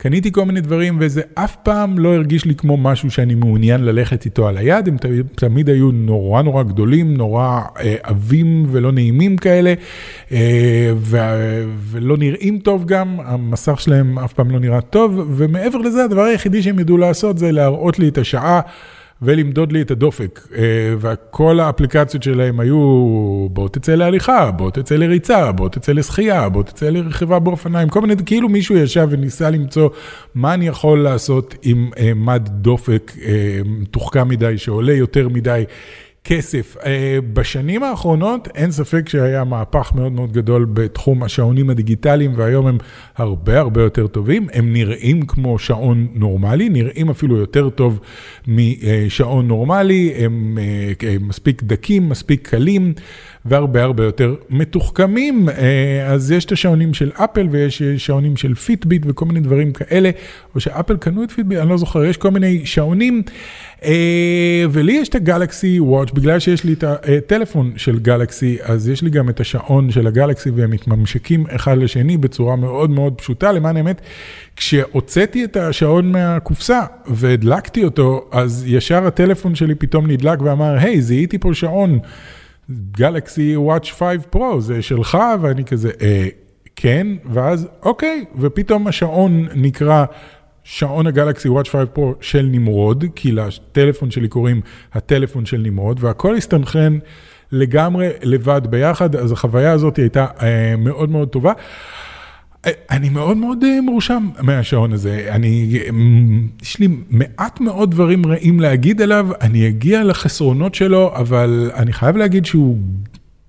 קניתי 0.01 0.31
כל 0.31 0.45
מיני 0.45 0.61
דברים 0.61 0.97
וזה 0.99 1.21
אף 1.33 1.55
פעם 1.63 1.99
לא 1.99 2.15
הרגיש 2.15 2.45
לי 2.45 2.55
כמו 2.55 2.77
משהו 2.77 3.11
שאני 3.11 3.35
מעוניין 3.35 3.81
ללכת 3.81 4.25
איתו 4.25 4.47
על 4.47 4.57
היד, 4.57 4.87
הם 4.87 4.97
תמיד 5.35 5.69
היו 5.69 5.91
נורא 5.91 6.41
נורא 6.41 6.63
גדולים, 6.63 7.13
נורא 7.13 7.61
אה, 7.79 7.95
עבים 8.03 8.65
ולא 8.71 8.91
נעימים 8.91 9.37
כאלה, 9.37 9.73
אה, 10.31 10.91
ו, 10.95 11.17
ולא 11.75 12.17
נראים 12.17 12.59
טוב 12.59 12.85
גם, 12.85 13.17
המסך 13.25 13.81
שלהם 13.81 14.19
אף 14.19 14.33
פעם 14.33 14.51
לא 14.51 14.59
נראה 14.59 14.81
טוב, 14.81 15.25
ומעבר 15.37 15.77
לזה 15.77 16.03
הדבר 16.03 16.21
היחידי 16.21 16.63
שהם 16.63 16.79
ידעו 16.79 16.97
לעשות 16.97 17.37
זה 17.37 17.51
להראות 17.51 17.99
לי 17.99 18.07
את 18.07 18.17
השעה. 18.17 18.61
ולמדוד 19.21 19.71
לי 19.71 19.81
את 19.81 19.91
הדופק. 19.91 20.39
אה, 20.55 20.63
וכל 20.99 21.59
האפליקציות 21.59 22.23
שלהם 22.23 22.59
היו, 22.59 22.77
בוא 23.51 23.69
תצא 23.69 23.95
להליכה, 23.95 24.51
בוא 24.51 24.71
תצא 24.71 24.95
לריצה, 24.95 25.51
בוא 25.51 25.69
תצא 25.69 25.91
לשחייה, 25.91 26.49
בוא 26.49 26.63
תצא 26.63 26.89
לרכיבה 26.89 27.39
באופניים, 27.39 27.89
כל 27.89 28.01
מיני, 28.01 28.15
כאילו 28.25 28.49
מישהו 28.49 28.77
ישב 28.77 29.07
וניסה 29.09 29.49
למצוא 29.49 29.89
מה 30.35 30.53
אני 30.53 30.67
יכול 30.67 31.03
לעשות 31.03 31.55
עם 31.61 31.89
אה, 31.97 32.13
מד 32.13 32.49
דופק 32.51 33.11
אה, 33.25 33.59
מתוחכם 33.65 34.27
מדי, 34.27 34.57
שעולה 34.57 34.93
יותר 34.93 35.29
מדי. 35.29 35.63
כסף. 36.23 36.75
אה, 36.85 37.19
בשנים 37.33 37.83
האחרונות 37.83 38.47
אין 38.55 38.71
ספק 38.71 39.09
שהיה 39.09 39.43
מהפך 39.43 39.91
מאוד 39.95 40.11
מאוד 40.11 40.31
גדול 40.31 40.65
בתחום 40.73 41.23
השעונים 41.23 41.69
הדיגיטליים, 41.69 42.33
והיום 42.35 42.67
הם 42.67 42.77
הרבה 43.15 43.59
הרבה 43.59 43.81
יותר 43.81 44.07
טובים. 44.07 44.47
הם 44.53 44.73
נראים 44.73 45.25
כמו 45.25 45.59
שעון 45.59 46.07
נורמלי, 46.13 46.69
נראים 46.69 47.09
אפילו 47.09 47.37
יותר 47.37 47.69
טוב 47.69 47.99
משעון 48.47 49.47
נורמלי, 49.47 50.13
הם 50.15 50.57
אה, 50.61 51.15
מספיק 51.19 51.63
דקים, 51.63 52.09
מספיק 52.09 52.47
קלים. 52.47 52.93
והרבה 53.45 53.83
הרבה 53.83 54.03
יותר 54.03 54.35
מתוחכמים. 54.49 55.49
אה, 55.49 56.07
אז 56.07 56.31
יש 56.31 56.45
את 56.45 56.51
השעונים 56.51 56.93
של 56.93 57.11
אפל 57.15 57.47
ויש 57.51 57.83
שעונים 57.83 58.37
של 58.37 58.55
Fitbit 58.55 59.01
וכל 59.05 59.25
מיני 59.25 59.39
דברים 59.39 59.73
כאלה, 59.73 60.09
או 60.55 60.59
שאפל 60.59 60.97
קנו 60.97 61.23
את 61.23 61.31
Fitbit, 61.31 61.59
אני 61.59 61.69
לא 61.69 61.77
זוכר, 61.77 62.05
יש 62.05 62.17
כל 62.17 62.31
מיני 62.31 62.65
שעונים. 62.65 63.23
אה, 63.83 64.65
ולי 64.71 64.93
יש 64.93 65.09
את 65.09 65.15
ה 65.15 65.24
Galaxy 65.24 65.79
Watch, 65.79 66.11
בגלל 66.11 66.39
שיש 66.39 66.63
לי 66.63 66.73
את 66.73 66.83
הטלפון 66.83 67.73
של 67.77 67.99
גלקסי, 67.99 68.57
אז 68.63 68.89
יש 68.89 69.01
לי 69.01 69.09
גם 69.09 69.29
את 69.29 69.39
השעון 69.39 69.91
של 69.91 70.07
הגלקסי 70.07 70.49
והם 70.49 70.71
מתממשקים 70.71 71.45
אחד 71.55 71.77
לשני 71.77 72.17
בצורה 72.17 72.55
מאוד 72.55 72.89
מאוד 72.89 73.13
פשוטה, 73.13 73.51
למען 73.51 73.77
האמת. 73.77 74.01
כשהוצאתי 74.55 75.43
את 75.43 75.57
השעון 75.57 76.11
מהקופסה 76.11 76.81
והדלקתי 77.07 77.83
אותו, 77.83 78.29
אז 78.31 78.63
ישר 78.67 79.07
הטלפון 79.07 79.55
שלי 79.55 79.75
פתאום 79.75 80.11
נדלק 80.11 80.41
ואמר, 80.41 80.75
היי, 80.79 81.01
זיהיתי 81.01 81.37
פה 81.37 81.53
שעון. 81.53 81.99
גלקסי 82.91 83.57
וואץ' 83.57 83.91
5 83.91 84.17
פרו, 84.29 84.61
זה 84.61 84.81
שלך? 84.81 85.17
ואני 85.41 85.65
כזה, 85.65 85.91
אה, 86.01 86.27
כן, 86.75 87.07
ואז 87.25 87.67
אוקיי, 87.83 88.25
ופתאום 88.39 88.87
השעון 88.87 89.47
נקרא 89.55 90.05
שעון 90.63 91.07
הגלקסי 91.07 91.49
וואץ' 91.49 91.69
5 91.69 91.87
פרו 91.93 92.13
של 92.21 92.49
נמרוד, 92.51 93.05
כי 93.15 93.31
לטלפון 93.31 94.11
שלי 94.11 94.27
קוראים 94.27 94.61
הטלפון 94.93 95.45
של 95.45 95.57
נמרוד, 95.57 95.97
והכל 96.03 96.35
הסתנכרן 96.35 96.99
לגמרי 97.51 98.09
לבד 98.23 98.61
ביחד, 98.69 99.15
אז 99.15 99.31
החוויה 99.31 99.71
הזאת 99.71 99.97
הייתה 99.97 100.25
אה, 100.41 100.75
מאוד 100.77 101.09
מאוד 101.09 101.27
טובה. 101.27 101.53
אני 102.65 103.09
מאוד 103.09 103.37
מאוד 103.37 103.63
אה, 103.63 103.81
מורשם 103.81 104.29
מהשעון 104.41 104.93
הזה, 104.93 105.27
אני, 105.29 105.79
יש 106.61 106.79
לי 106.79 106.87
מעט 107.09 107.59
מאוד 107.59 107.91
דברים 107.91 108.25
רעים 108.25 108.59
להגיד 108.59 109.01
עליו, 109.01 109.27
אני 109.41 109.67
אגיע 109.67 110.03
לחסרונות 110.03 110.75
שלו, 110.75 111.15
אבל 111.15 111.71
אני 111.75 111.93
חייב 111.93 112.17
להגיד 112.17 112.45
שהוא 112.45 112.77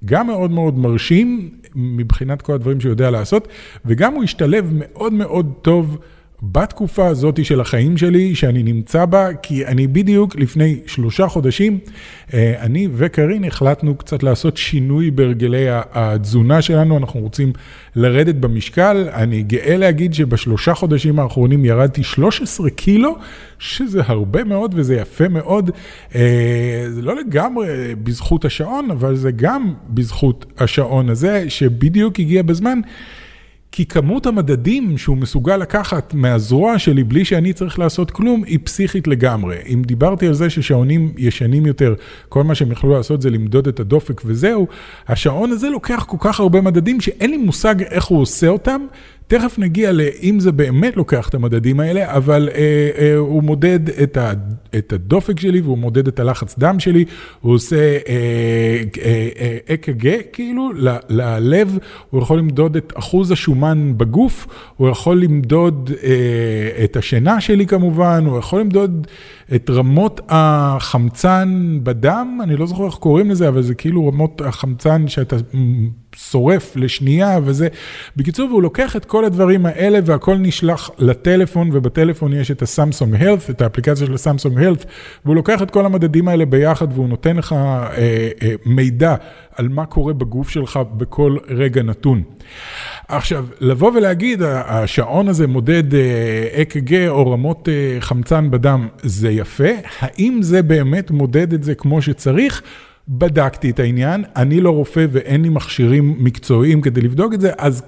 גם 0.05 0.27
מאוד 0.27 0.51
מאוד 0.51 0.79
מרשים 0.79 1.51
מבחינת 1.75 2.42
כל 2.42 2.53
הדברים 2.53 2.81
שהוא 2.81 2.90
יודע 2.90 3.11
לעשות, 3.11 3.49
וגם 3.85 4.14
הוא 4.14 4.25
השתלב 4.25 4.70
מאוד 4.73 5.12
מאוד 5.12 5.53
טוב. 5.62 5.99
בתקופה 6.42 7.07
הזאת 7.07 7.44
של 7.44 7.61
החיים 7.61 7.96
שלי, 7.96 8.35
שאני 8.35 8.62
נמצא 8.62 9.05
בה, 9.05 9.35
כי 9.42 9.66
אני 9.66 9.87
בדיוק 9.87 10.37
לפני 10.37 10.81
שלושה 10.87 11.29
חודשים, 11.29 11.79
אה, 12.35 12.55
אני 12.61 12.88
וקרין 12.94 13.44
החלטנו 13.44 13.94
קצת 13.94 14.22
לעשות 14.22 14.57
שינוי 14.57 15.11
בהרגלי 15.11 15.66
התזונה 15.70 16.62
שלנו, 16.62 16.96
אנחנו 16.96 17.20
רוצים 17.20 17.53
לרדת 17.96 18.35
במשקל. 18.35 19.09
אני 19.12 19.42
גאה 19.42 19.76
להגיד 19.76 20.14
שבשלושה 20.14 20.74
חודשים 20.74 21.18
האחרונים 21.18 21.64
ירדתי 21.64 22.03
13 22.03 22.70
קילו, 22.70 23.16
שזה 23.59 24.03
הרבה 24.07 24.44
מאוד 24.44 24.72
וזה 24.76 24.96
יפה 24.96 25.29
מאוד. 25.29 25.70
אה, 26.14 26.87
זה 26.88 27.03
לא 27.03 27.16
לגמרי 27.16 27.94
בזכות 28.03 28.44
השעון, 28.44 28.90
אבל 28.90 29.16
זה 29.16 29.31
גם 29.31 29.72
בזכות 29.88 30.46
השעון 30.59 31.09
הזה, 31.09 31.44
שבדיוק 31.48 32.20
הגיע 32.20 32.42
בזמן. 32.42 32.81
כי 33.72 33.87
כמות 33.87 34.26
המדדים 34.26 34.98
שהוא 34.98 35.16
מסוגל 35.16 35.56
לקחת 35.56 36.14
מהזרוע 36.14 36.78
שלי 36.78 37.04
בלי 37.04 37.24
שאני 37.24 37.52
צריך 37.52 37.78
לעשות 37.78 38.11
כלום, 38.11 38.44
היא 38.44 38.59
פסיכית 38.64 39.06
לגמרי. 39.06 39.56
אם 39.66 39.83
דיברתי 39.87 40.26
על 40.26 40.35
זה 40.35 40.50
ששעונים 40.50 41.12
ישנים 41.16 41.66
יותר, 41.66 41.94
כל 42.28 42.44
מה 42.44 42.54
שהם 42.54 42.72
יכלו 42.72 42.90
לעשות 42.96 43.22
זה 43.22 43.30
למדוד 43.30 43.68
את 43.68 43.80
הדופק 43.80 44.22
וזהו, 44.24 44.66
השעון 45.09 45.50
הזה 45.50 45.70
לוקח 45.70 46.04
כל 46.09 46.16
כך 46.20 46.40
הרבה 46.40 46.61
מדדים 46.61 47.00
שאין 47.00 47.30
לי 47.30 47.37
מושג 47.37 47.83
איך 47.83 48.04
הוא 48.04 48.20
עושה 48.20 48.48
אותם, 48.48 48.87
תכף 49.31 49.59
נגיע 49.59 49.93
לאם 49.93 50.40
זה 50.40 50.53
באמת 50.53 50.97
לוקח 50.97 51.29
את 51.29 51.35
המדדים 51.35 51.81
האלה, 51.81 52.16
אבל 52.16 52.49
אה, 52.55 52.90
אה, 52.99 53.16
הוא 53.16 53.43
מודד 53.43 53.88
את, 53.88 54.16
ה, 54.16 54.33
את 54.79 54.93
הדופק 54.93 55.40
שלי 55.40 55.61
והוא 55.61 55.79
מודד 55.79 56.09
את 56.09 56.21
הלחץ 56.21 56.59
דם 56.59 56.81
שלי, 56.81 57.05
הוא 57.40 57.55
עושה 57.55 57.99
אה, 58.09 58.83
אה, 59.03 59.59
אק"ג 59.75 60.07
אה, 60.07 60.19
כאילו 60.33 60.73
ל, 60.75 60.97
ללב, 61.09 61.79
הוא 62.11 62.23
יכול 62.23 62.38
למדוד 62.38 62.77
את 62.77 62.93
אחוז 62.97 63.31
השומן 63.31 63.93
בגוף, 63.97 64.47
הוא 64.77 64.88
יכול 64.88 65.21
למדוד 65.21 65.90
אה, 66.03 66.85
את 66.85 66.97
השינה 66.97 67.40
שלי 67.40 67.66
כמובן, 67.66 68.25
הוא 68.27 68.38
יכול 68.38 68.61
למדוד 68.61 69.07
את 69.55 69.71
רמות 69.71 70.21
החמצן 70.29 71.79
בדם, 71.83 72.38
אני 72.43 72.57
לא 72.57 72.66
זוכר 72.66 72.87
איך 72.87 72.95
קוראים 72.95 73.31
לזה, 73.31 73.49
אבל 73.49 73.62
זה 73.62 73.75
כאילו 73.75 74.09
רמות 74.09 74.40
החמצן 74.40 75.09
שאתה 75.09 75.37
שורף 76.16 76.77
לשנייה 76.77 77.38
וזה. 77.44 77.68
בקיצור, 78.16 78.49
והוא 78.51 78.62
לוקח 78.62 78.96
את 78.96 79.05
כל 79.05 79.25
הדברים 79.25 79.66
האלה 79.66 79.99
והכל 80.05 80.37
נשלח 80.37 80.90
לטלפון, 80.99 81.70
ובטלפון 81.73 82.33
יש 82.33 82.51
את 82.51 82.62
הסמסונג 82.62 83.14
הלף, 83.14 83.51
את 83.51 83.61
האפליקציה 83.61 84.07
של 84.07 84.14
הסמסונג 84.14 84.59
הלף, 84.59 84.85
והוא 85.25 85.37
לוקח 85.37 85.62
את 85.62 85.70
כל 85.70 85.87
המדדים 85.87 86.29
האלה 86.29 86.46
ביחד 86.46 86.92
והוא 86.92 87.09
נותן 87.09 87.37
לך 87.37 87.53
אה, 87.53 87.88
אה, 88.42 88.53
מידע 88.66 89.14
על 89.55 89.68
מה 89.68 89.87
קורה 89.87 90.12
בגוף 90.12 90.49
שלך 90.49 90.81
בכל 90.96 91.37
רגע 91.49 91.83
נתון. 91.83 92.23
עכשיו, 93.09 93.46
לבוא 93.61 93.92
ולהגיד, 93.94 94.42
השעון 94.42 95.29
הזה 95.29 95.46
מודד 95.46 95.94
אק"ג 96.62 96.94
אה, 96.94 97.09
או 97.09 97.31
רמות 97.31 97.68
אה, 97.68 97.96
חמצן 98.01 98.51
בדם, 98.51 98.88
זה 99.03 99.31
יפה. 99.31 99.68
האם 100.01 100.38
זה 100.42 100.62
באמת 100.62 101.11
מודד 101.11 101.53
את 101.53 101.64
זה 101.64 101.75
כמו 101.75 102.03
שצריך? 102.03 102.62
בדקתי 103.11 103.70
את 103.70 103.81
העניין, 103.81 104.25
אני 104.37 104.61
לא 104.61 104.70
רופא 104.70 105.07
ואין 105.11 105.42
לי 105.42 105.49
מכשירים 105.49 106.16
מקצועיים 106.18 106.81
כדי 106.81 107.01
לבדוק 107.01 107.35
את 107.35 107.40
זה, 107.40 107.51
אז 107.59 107.83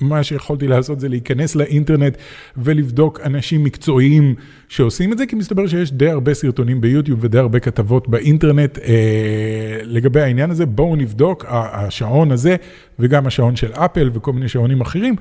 מה 0.00 0.22
שיכולתי 0.22 0.68
לעשות 0.68 1.00
זה 1.00 1.08
להיכנס 1.08 1.54
לאינטרנט 1.54 2.16
ולבדוק 2.56 3.20
אנשים 3.24 3.64
מקצועיים 3.64 4.34
שעושים 4.68 5.12
את 5.12 5.18
זה, 5.18 5.26
כי 5.26 5.36
מסתבר 5.36 5.66
שיש 5.66 5.92
די 5.92 6.10
הרבה 6.10 6.34
סרטונים 6.34 6.80
ביוטיוב 6.80 7.18
ודי 7.22 7.38
הרבה 7.38 7.60
כתבות 7.60 8.08
באינטרנט 8.08 8.78
אה, 8.78 9.78
לגבי 9.82 10.20
העניין 10.20 10.50
הזה. 10.50 10.66
בואו 10.66 10.96
נבדוק, 10.96 11.44
השעון 11.48 12.30
הזה 12.30 12.56
וגם 12.98 13.26
השעון 13.26 13.56
של 13.56 13.72
אפל 13.72 14.10
וכל 14.14 14.32
מיני 14.32 14.48
שעונים 14.48 14.80
אחרים, 14.80 15.16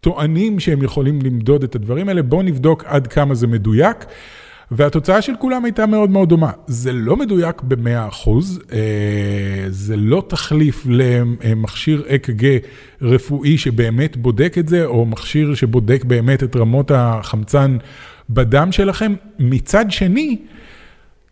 טוענים 0.00 0.60
שהם 0.60 0.82
יכולים 0.82 1.22
למדוד 1.22 1.62
את 1.62 1.74
הדברים 1.74 2.08
האלה, 2.08 2.22
בואו 2.22 2.42
נבדוק 2.42 2.84
עד 2.86 3.06
כמה 3.06 3.34
זה 3.34 3.46
מדויק. 3.46 4.04
והתוצאה 4.70 5.22
של 5.22 5.32
כולם 5.38 5.64
הייתה 5.64 5.86
מאוד 5.86 6.10
מאוד 6.10 6.28
דומה. 6.28 6.50
זה 6.66 6.92
לא 6.92 7.16
מדויק 7.16 7.62
ב-100%, 7.62 8.28
אה, 8.72 8.78
זה 9.68 9.96
לא 9.96 10.22
תחליף 10.28 10.86
למכשיר 10.88 12.02
אק"ג 12.08 12.58
רפואי 13.02 13.58
שבאמת 13.58 14.16
בודק 14.16 14.56
את 14.58 14.68
זה, 14.68 14.84
או 14.84 15.06
מכשיר 15.06 15.54
שבודק 15.54 16.04
באמת 16.04 16.42
את 16.42 16.56
רמות 16.56 16.90
החמצן 16.94 17.76
בדם 18.30 18.72
שלכם. 18.72 19.14
מצד 19.38 19.90
שני, 19.90 20.38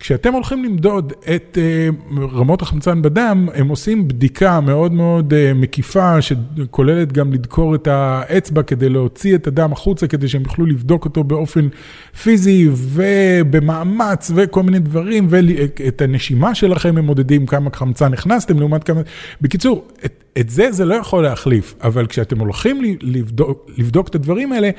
כשאתם 0.05 0.33
הולכים 0.33 0.65
למדוד 0.65 1.13
את 1.35 1.59
uh, 1.59 2.15
רמות 2.21 2.63
החמצן 2.63 3.03
בדם, 3.03 3.49
הם 3.55 3.69
עושים 3.69 4.09
בדיקה 4.09 4.61
מאוד 4.61 4.93
מאוד 4.93 5.33
uh, 5.33 5.55
מקיפה, 5.55 6.23
שכוללת 6.23 7.13
גם 7.13 7.33
לדקור 7.33 7.75
את 7.75 7.87
האצבע 7.87 8.63
כדי 8.63 8.89
להוציא 8.89 9.35
את 9.35 9.47
הדם 9.47 9.73
החוצה, 9.73 10.07
כדי 10.07 10.29
שהם 10.29 10.43
יוכלו 10.43 10.67
לבדוק 10.67 11.05
אותו 11.05 11.25
באופן 11.25 11.69
פיזי 12.23 12.69
ובמאמץ 12.73 14.31
וכל 14.35 14.63
מיני 14.63 14.79
דברים, 14.79 15.27
ואת 15.31 16.03
הנשימה 16.03 16.55
שלכם 16.55 16.99
הם 16.99 17.05
מודדים 17.05 17.47
כמה 17.47 17.71
חמצן 17.73 18.13
הכנסתם 18.13 18.59
לעומת 18.59 18.85
כמה... 18.85 19.01
בקיצור, 19.41 19.89
את, 20.05 20.25
את 20.39 20.51
זה 20.51 20.73
זה 20.73 20.85
לא 20.85 20.95
יכול 20.95 21.23
להחליף, 21.23 21.75
אבל 21.83 22.07
כשאתם 22.07 22.39
הולכים 22.39 22.97
לבדוק, 23.03 23.71
לבדוק 23.79 24.09
את 24.09 24.15
הדברים 24.15 24.53
האלה, 24.53 24.71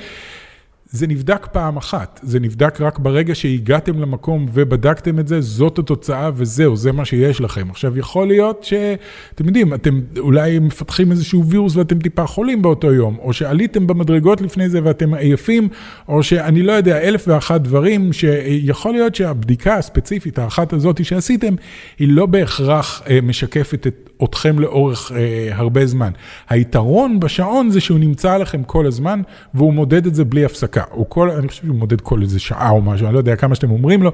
זה 0.96 1.08
נבדק 1.08 1.48
פעם 1.52 1.78
אחת, 1.78 2.20
זה 2.24 2.40
נבדק 2.40 2.82
רק 2.82 3.00
ברגע 3.00 3.36
שהגעתם 3.36 4.00
למקום 4.00 4.46
ובדקתם 4.54 5.20
את 5.20 5.28
זה, 5.28 5.42
זאת 5.42 5.80
התוצאה 5.80 6.30
וזהו, 6.36 6.76
זה 6.76 6.92
מה 6.92 7.06
שיש 7.06 7.42
לכם. 7.42 7.70
עכשיו, 7.70 7.98
יכול 7.98 8.28
להיות 8.28 8.64
שאתם 8.64 9.46
יודעים, 9.46 9.74
אתם 9.74 10.02
אולי 10.18 10.60
מפתחים 10.60 11.12
איזשהו 11.12 11.46
וירוס 11.46 11.76
ואתם 11.76 12.00
טיפה 12.00 12.28
חולים 12.28 12.62
באותו 12.62 12.94
יום, 12.94 13.18
או 13.20 13.34
שעליתם 13.34 13.88
במדרגות 13.88 14.42
לפני 14.42 14.70
זה 14.70 14.80
ואתם 14.84 15.14
עייפים, 15.14 15.70
או 16.08 16.24
שאני 16.24 16.62
לא 16.62 16.72
יודע, 16.72 16.98
אלף 16.98 17.28
ואחת 17.28 17.62
דברים, 17.62 18.14
שיכול 18.14 18.92
להיות 18.92 19.16
שהבדיקה 19.16 19.78
הספציפית, 19.78 20.40
האחת 20.40 20.74
הזאת 20.74 21.06
שעשיתם, 21.06 21.56
היא 22.00 22.08
לא 22.08 22.26
בהכרח 22.26 23.02
אה, 23.10 23.20
משקפת 23.22 23.88
את 23.88 24.15
אתכם 24.24 24.60
לאורך 24.60 25.12
אה, 25.16 25.50
הרבה 25.52 25.86
זמן. 25.86 26.12
היתרון 26.50 27.20
בשעון 27.20 27.70
זה 27.70 27.82
שהוא 27.82 28.00
נמצא 28.00 28.34
עליכם 28.34 28.64
כל 28.64 28.86
הזמן, 28.86 29.22
והוא 29.54 29.74
מודד 29.74 30.06
את 30.06 30.16
זה 30.16 30.26
בלי 30.26 30.46
הפסקה. 30.46 30.84
הוא 30.92 31.06
כל, 31.10 31.32
אני 31.32 31.48
חושב 31.48 31.64
שהוא 31.64 31.76
מודד 31.76 32.02
כל 32.02 32.22
איזה 32.22 32.40
שעה 32.40 32.70
או 32.70 32.82
משהו, 32.82 33.06
אני 33.06 33.14
לא 33.14 33.20
יודע 33.20 33.36
כמה 33.36 33.56
שאתם 33.56 33.72
אומרים 33.72 34.04
לו, 34.04 34.12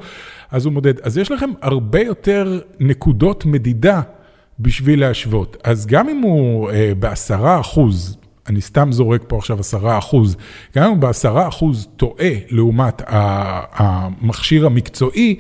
אז 0.52 0.66
הוא 0.66 0.74
מודד. 0.74 1.00
אז 1.00 1.18
יש 1.18 1.32
לכם 1.32 1.50
הרבה 1.62 2.02
יותר 2.02 2.60
נקודות 2.80 3.46
מדידה 3.46 4.02
בשביל 4.60 5.00
להשוות. 5.00 5.58
אז 5.64 5.86
גם 5.86 6.10
אם 6.10 6.18
הוא 6.18 6.72
אה, 6.72 6.92
בעשרה 7.00 7.60
אחוז, 7.60 8.18
אני 8.50 8.62
סתם 8.62 8.92
זורק 8.92 9.22
פה 9.28 9.38
עכשיו 9.38 9.60
עשרה 9.60 9.98
אחוז, 9.98 10.36
גם 10.76 10.84
אם 10.84 10.90
הוא 10.90 10.98
בעשרה 10.98 11.48
אחוז 11.48 11.88
טועה 11.98 12.32
לעומת 12.50 13.02
המכשיר 13.08 14.66
המקצועי, 14.66 15.36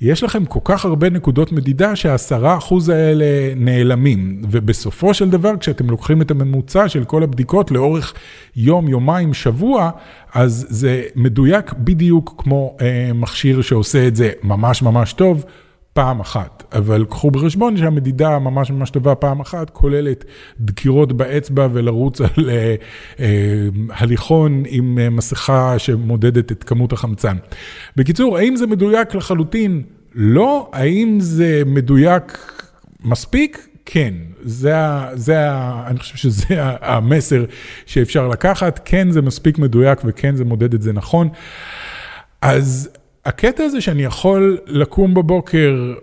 יש 0.00 0.22
לכם 0.22 0.44
כל 0.44 0.60
כך 0.64 0.84
הרבה 0.84 1.10
נקודות 1.10 1.52
מדידה 1.52 1.96
שהעשרה 1.96 2.56
אחוז 2.56 2.88
האלה 2.88 3.24
נעלמים, 3.56 4.42
ובסופו 4.50 5.14
של 5.14 5.30
דבר 5.30 5.56
כשאתם 5.56 5.90
לוקחים 5.90 6.22
את 6.22 6.30
הממוצע 6.30 6.88
של 6.88 7.04
כל 7.04 7.22
הבדיקות 7.22 7.70
לאורך 7.70 8.14
יום, 8.56 8.88
יומיים, 8.88 9.34
שבוע, 9.34 9.90
אז 10.34 10.66
זה 10.68 11.02
מדויק 11.16 11.72
בדיוק 11.72 12.34
כמו 12.38 12.76
אה, 12.80 13.10
מכשיר 13.14 13.62
שעושה 13.62 14.06
את 14.06 14.16
זה 14.16 14.30
ממש 14.42 14.82
ממש 14.82 15.12
טוב. 15.12 15.44
פעם 15.96 16.20
אחת, 16.20 16.64
אבל 16.72 17.04
קחו 17.04 17.30
בחשבון 17.30 17.76
שהמדידה 17.76 18.28
הממש 18.28 18.70
ממש 18.70 18.90
טובה 18.90 19.14
פעם 19.14 19.40
אחת 19.40 19.70
כוללת 19.70 20.24
דקירות 20.60 21.12
באצבע 21.12 21.68
ולרוץ 21.72 22.20
על 22.20 22.50
אה, 22.50 22.74
אה, 23.20 23.26
הליכון 23.90 24.62
עם 24.66 24.98
אה, 24.98 25.10
מסכה 25.10 25.78
שמודדת 25.78 26.52
את 26.52 26.64
כמות 26.64 26.92
החמצן. 26.92 27.36
בקיצור, 27.96 28.38
האם 28.38 28.56
זה 28.56 28.66
מדויק 28.66 29.14
לחלוטין? 29.14 29.82
לא. 30.14 30.70
האם 30.72 31.16
זה 31.20 31.62
מדויק 31.66 32.52
מספיק? 33.04 33.68
כן, 33.86 34.14
זה, 34.42 34.74
זה, 35.14 35.36
אני 35.86 35.98
חושב 35.98 36.16
שזה 36.16 36.54
המסר 36.80 37.44
שאפשר 37.86 38.28
לקחת, 38.28 38.80
כן 38.84 39.10
זה 39.10 39.22
מספיק 39.22 39.58
מדויק 39.58 39.98
וכן 40.04 40.36
זה 40.36 40.44
מודד 40.44 40.74
את 40.74 40.82
זה 40.82 40.92
נכון. 40.92 41.28
אז 42.42 42.90
הקטע 43.26 43.64
הזה 43.64 43.80
שאני 43.80 44.02
יכול 44.02 44.58
לקום 44.66 45.14
בבוקר, 45.14 45.94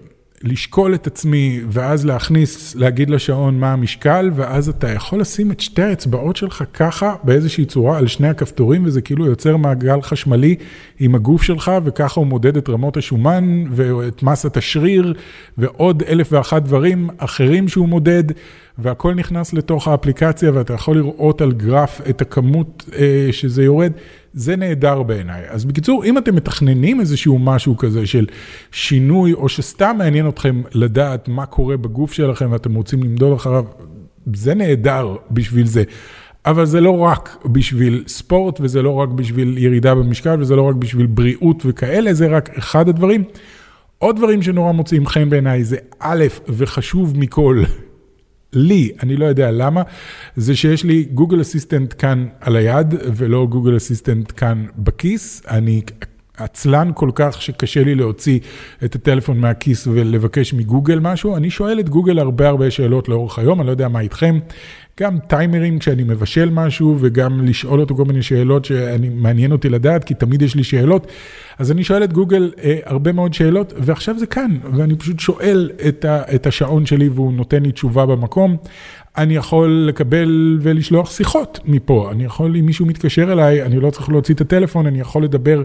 לשקול 0.41 0.95
את 0.95 1.07
עצמי, 1.07 1.61
ואז 1.69 2.05
להכניס, 2.05 2.75
להגיד 2.75 3.09
לשעון 3.09 3.59
מה 3.59 3.73
המשקל, 3.73 4.31
ואז 4.35 4.69
אתה 4.69 4.89
יכול 4.89 5.19
לשים 5.21 5.51
את 5.51 5.59
שתי 5.59 5.81
האצבעות 5.81 6.35
שלך 6.35 6.63
ככה, 6.73 7.15
באיזושהי 7.23 7.65
צורה, 7.65 7.97
על 7.97 8.07
שני 8.07 8.27
הכפתורים, 8.27 8.85
וזה 8.85 9.01
כאילו 9.01 9.25
יוצר 9.25 9.57
מעגל 9.57 10.01
חשמלי 10.01 10.55
עם 10.99 11.15
הגוף 11.15 11.43
שלך, 11.43 11.71
וככה 11.83 12.19
הוא 12.19 12.27
מודד 12.27 12.57
את 12.57 12.69
רמות 12.69 12.97
השומן, 12.97 13.63
ואת 13.71 14.23
מסת 14.23 14.57
השריר, 14.57 15.13
ועוד 15.57 16.03
אלף 16.07 16.27
ואחת 16.31 16.61
דברים 16.61 17.09
אחרים 17.17 17.67
שהוא 17.67 17.89
מודד. 17.89 18.23
והכל 18.77 19.13
נכנס 19.13 19.53
לתוך 19.53 19.87
האפליקציה 19.87 20.51
ואתה 20.53 20.73
יכול 20.73 20.97
לראות 20.97 21.41
על 21.41 21.51
גרף 21.51 22.01
את 22.09 22.21
הכמות 22.21 22.89
אה, 22.95 23.27
שזה 23.31 23.63
יורד, 23.63 23.91
זה 24.33 24.55
נהדר 24.55 25.03
בעיניי. 25.03 25.43
אז 25.49 25.65
בקיצור, 25.65 26.05
אם 26.05 26.17
אתם 26.17 26.35
מתכננים 26.35 26.99
איזשהו 26.99 27.39
משהו 27.39 27.77
כזה 27.77 28.05
של 28.05 28.25
שינוי, 28.71 29.33
או 29.33 29.49
שסתם 29.49 29.95
מעניין 29.97 30.27
אתכם 30.27 30.61
לדעת 30.73 31.27
מה 31.27 31.45
קורה 31.45 31.77
בגוף 31.77 32.13
שלכם 32.13 32.51
ואתם 32.51 32.73
רוצים 32.75 33.03
למדוד 33.03 33.33
אחריו, 33.33 33.65
זה 34.33 34.53
נהדר 34.53 35.15
בשביל 35.31 35.65
זה. 35.65 35.83
אבל 36.45 36.65
זה 36.65 36.81
לא 36.81 36.99
רק 36.99 37.45
בשביל 37.45 38.03
ספורט, 38.07 38.59
וזה 38.61 38.81
לא 38.81 38.93
רק 38.93 39.09
בשביל 39.09 39.57
ירידה 39.57 39.95
במשקל, 39.95 40.41
וזה 40.41 40.55
לא 40.55 40.61
רק 40.61 40.75
בשביל 40.75 41.05
בריאות 41.05 41.63
וכאלה, 41.65 42.13
זה 42.13 42.27
רק 42.27 42.57
אחד 42.57 42.89
הדברים. 42.89 43.23
עוד 43.97 44.15
דברים 44.15 44.41
שנורא 44.41 44.71
מוצאים 44.71 45.07
חן 45.07 45.29
בעיניי 45.29 45.63
זה 45.63 45.77
א', 45.99 46.23
וחשוב 46.49 47.19
מכל, 47.19 47.63
לי, 48.55 48.91
אני 49.03 49.15
לא 49.15 49.25
יודע 49.25 49.51
למה, 49.51 49.81
זה 50.35 50.55
שיש 50.55 50.83
לי 50.83 51.03
גוגל 51.03 51.41
אסיסטנט 51.41 51.93
כאן 51.97 52.27
על 52.41 52.55
היד 52.55 52.93
ולא 53.15 53.47
גוגל 53.49 53.77
אסיסטנט 53.77 54.31
כאן 54.37 54.65
בכיס. 54.77 55.41
אני 55.49 55.81
עצלן 56.37 56.91
כל 56.93 57.09
כך 57.15 57.41
שקשה 57.41 57.83
לי 57.83 57.95
להוציא 57.95 58.39
את 58.85 58.95
הטלפון 58.95 59.39
מהכיס 59.39 59.87
ולבקש 59.87 60.53
מגוגל 60.53 60.99
משהו. 60.99 61.37
אני 61.37 61.49
שואל 61.49 61.79
את 61.79 61.89
גוגל 61.89 62.19
הרבה 62.19 62.47
הרבה 62.47 62.71
שאלות 62.71 63.09
לאורך 63.09 63.39
היום, 63.39 63.59
אני 63.59 63.67
לא 63.67 63.71
יודע 63.71 63.87
מה 63.87 63.99
איתכם. 63.99 64.39
גם 64.99 65.19
טיימרים 65.27 65.79
כשאני 65.79 66.03
מבשל 66.03 66.49
משהו 66.49 66.97
וגם 66.99 67.45
לשאול 67.45 67.79
אותו 67.79 67.95
כל 67.95 68.05
מיני 68.05 68.21
שאלות 68.21 68.65
שמעניין 68.65 69.51
אותי 69.51 69.69
לדעת, 69.69 70.03
כי 70.03 70.13
תמיד 70.13 70.41
יש 70.41 70.55
לי 70.55 70.63
שאלות. 70.63 71.07
אז 71.59 71.71
אני 71.71 71.83
שואל 71.83 72.03
את 72.03 72.13
גוגל 72.13 72.51
אה, 72.63 72.79
הרבה 72.85 73.11
מאוד 73.11 73.33
שאלות, 73.33 73.73
ועכשיו 73.77 74.19
זה 74.19 74.25
כאן, 74.25 74.57
ואני 74.77 74.95
פשוט 74.95 75.19
שואל 75.19 75.71
את, 75.87 76.05
ה, 76.05 76.21
את 76.35 76.47
השעון 76.47 76.85
שלי 76.85 77.09
והוא 77.09 77.33
נותן 77.33 77.63
לי 77.63 77.71
תשובה 77.71 78.05
במקום. 78.05 78.57
אני 79.17 79.35
יכול 79.35 79.85
לקבל 79.87 80.59
ולשלוח 80.61 81.11
שיחות 81.11 81.59
מפה, 81.65 82.09
אני 82.11 82.23
יכול, 82.23 82.55
אם 82.57 82.65
מישהו 82.65 82.85
מתקשר 82.85 83.31
אליי, 83.31 83.63
אני 83.63 83.79
לא 83.79 83.89
צריך 83.89 84.09
להוציא 84.09 84.35
את 84.35 84.41
הטלפון, 84.41 84.85
אני 84.85 84.99
יכול 84.99 85.23
לדבר 85.23 85.63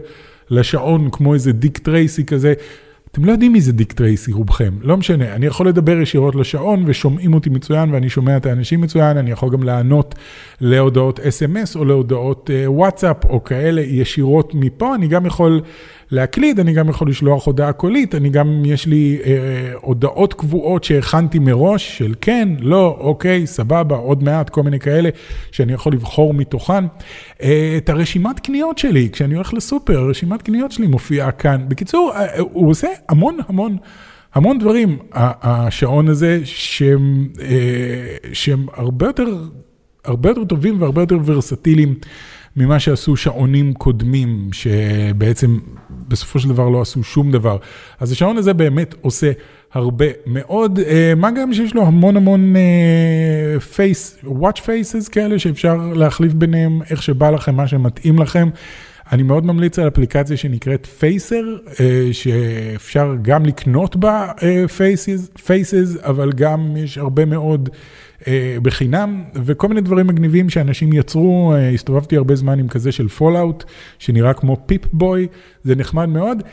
לשעון 0.51 1.09
כמו 1.11 1.33
איזה 1.33 1.51
דיק 1.51 1.77
טרייסי 1.77 2.25
כזה. 2.25 2.53
אתם 3.11 3.25
לא 3.25 3.31
יודעים 3.31 3.53
מי 3.53 3.61
זה 3.61 3.73
דיק 3.73 3.93
טרייסי, 3.93 4.31
רובכם, 4.31 4.73
לא 4.81 4.97
משנה. 4.97 5.35
אני 5.35 5.45
יכול 5.45 5.67
לדבר 5.67 6.01
ישירות 6.01 6.35
לשעון 6.35 6.83
ושומעים 6.85 7.33
אותי 7.33 7.49
מצוין 7.49 7.93
ואני 7.93 8.09
שומע 8.09 8.37
את 8.37 8.45
האנשים 8.45 8.81
מצוין, 8.81 9.17
אני 9.17 9.31
יכול 9.31 9.49
גם 9.49 9.63
לענות 9.63 10.15
להודעות 10.61 11.19
אס.אם.אס 11.19 11.75
או 11.75 11.85
להודעות 11.85 12.49
וואטסאפ 12.65 13.25
או 13.25 13.43
כאלה 13.43 13.81
ישירות 13.81 14.53
מפה, 14.55 14.95
אני 14.95 15.07
גם 15.07 15.25
יכול 15.25 15.61
להקליד, 16.11 16.59
אני 16.59 16.73
גם 16.73 16.89
יכול 16.89 17.09
לשלוח 17.09 17.45
הודעה 17.45 17.73
קולית, 17.73 18.15
אני 18.15 18.29
גם, 18.29 18.61
יש 18.65 18.85
לי 18.85 19.17
אה, 19.25 19.71
הודעות 19.81 20.33
קבועות 20.33 20.83
שהכנתי 20.83 21.39
מראש, 21.39 21.97
של 21.97 22.13
כן, 22.21 22.49
לא, 22.59 22.97
אוקיי, 22.99 23.47
סבבה, 23.47 23.95
עוד 23.95 24.23
מעט, 24.23 24.49
כל 24.49 24.63
מיני 24.63 24.79
כאלה, 24.79 25.09
שאני 25.51 25.73
יכול 25.73 25.93
לבחור 25.93 26.33
מתוכן. 26.33 26.83
אה, 27.41 27.73
את 27.77 27.89
הרשימת 27.89 28.39
קניות 28.39 28.77
שלי, 28.77 29.09
כשאני 29.11 29.35
הולך 29.35 29.53
לסופר, 29.53 29.99
הרשימת 29.99 30.41
קניות 30.41 30.71
שלי 30.71 30.87
מופיעה 30.87 31.31
כאן. 31.31 31.65
בקיצור, 31.67 32.11
אה, 32.15 32.39
הוא 32.39 32.69
עושה 32.69 32.87
המון 33.09 33.37
המון. 33.47 33.77
המון 34.33 34.59
דברים, 34.59 34.97
השעון 35.13 36.07
הזה, 36.07 36.41
שהם, 36.43 37.27
אה, 37.41 38.15
שהם 38.33 38.65
הרבה 38.73 39.05
יותר, 39.05 39.43
הרבה 40.05 40.29
יותר 40.29 40.43
טובים 40.43 40.81
והרבה 40.81 41.01
יותר 41.01 41.17
ורסטיליים. 41.25 41.95
ממה 42.55 42.79
שעשו 42.79 43.15
שעונים 43.15 43.73
קודמים, 43.73 44.49
שבעצם 44.51 45.57
בסופו 46.07 46.39
של 46.39 46.49
דבר 46.49 46.69
לא 46.69 46.81
עשו 46.81 47.03
שום 47.03 47.31
דבר. 47.31 47.57
אז 47.99 48.11
השעון 48.11 48.37
הזה 48.37 48.53
באמת 48.53 48.95
עושה 49.01 49.31
הרבה 49.73 50.05
מאוד, 50.25 50.79
אה, 50.79 51.13
מה 51.17 51.31
גם 51.31 51.53
שיש 51.53 51.75
לו 51.75 51.85
המון 51.85 52.17
המון 52.17 52.55
face, 53.75 54.17
watch 54.23 54.59
faces 54.59 55.07
כאלה 55.07 55.39
שאפשר 55.39 55.77
להחליף 55.95 56.33
ביניהם 56.33 56.81
איך 56.89 57.03
שבא 57.03 57.29
לכם, 57.29 57.55
מה 57.55 57.67
שמתאים 57.67 58.19
לכם. 58.19 58.49
אני 59.11 59.23
מאוד 59.23 59.45
ממליץ 59.45 59.79
על 59.79 59.87
אפליקציה 59.87 60.37
שנקראת 60.37 60.85
Facer, 60.85 61.57
אה, 61.79 62.09
שאפשר 62.11 63.15
גם 63.21 63.45
לקנות 63.45 63.95
בה 63.95 64.31
faces, 64.77 65.29
אה, 65.51 66.09
אבל 66.09 66.31
גם 66.31 66.77
יש 66.77 66.97
הרבה 66.97 67.25
מאוד 67.25 67.69
בחינם, 68.61 69.23
וכל 69.33 69.67
מיני 69.67 69.81
דברים 69.81 70.07
מגניבים 70.07 70.49
שאנשים 70.49 70.93
יצרו, 70.93 71.53
אה, 71.53 71.69
הסתובבתי 71.69 72.17
הרבה 72.17 72.35
זמן 72.35 72.59
עם 72.59 72.67
כזה 72.67 72.91
של 72.91 73.07
Fallout, 73.07 73.63
שנראה 73.99 74.33
כמו 74.33 74.57
Pip-Boy, 74.65 75.27
זה 75.63 75.75
נחמד 75.75 76.05
מאוד. 76.05 76.43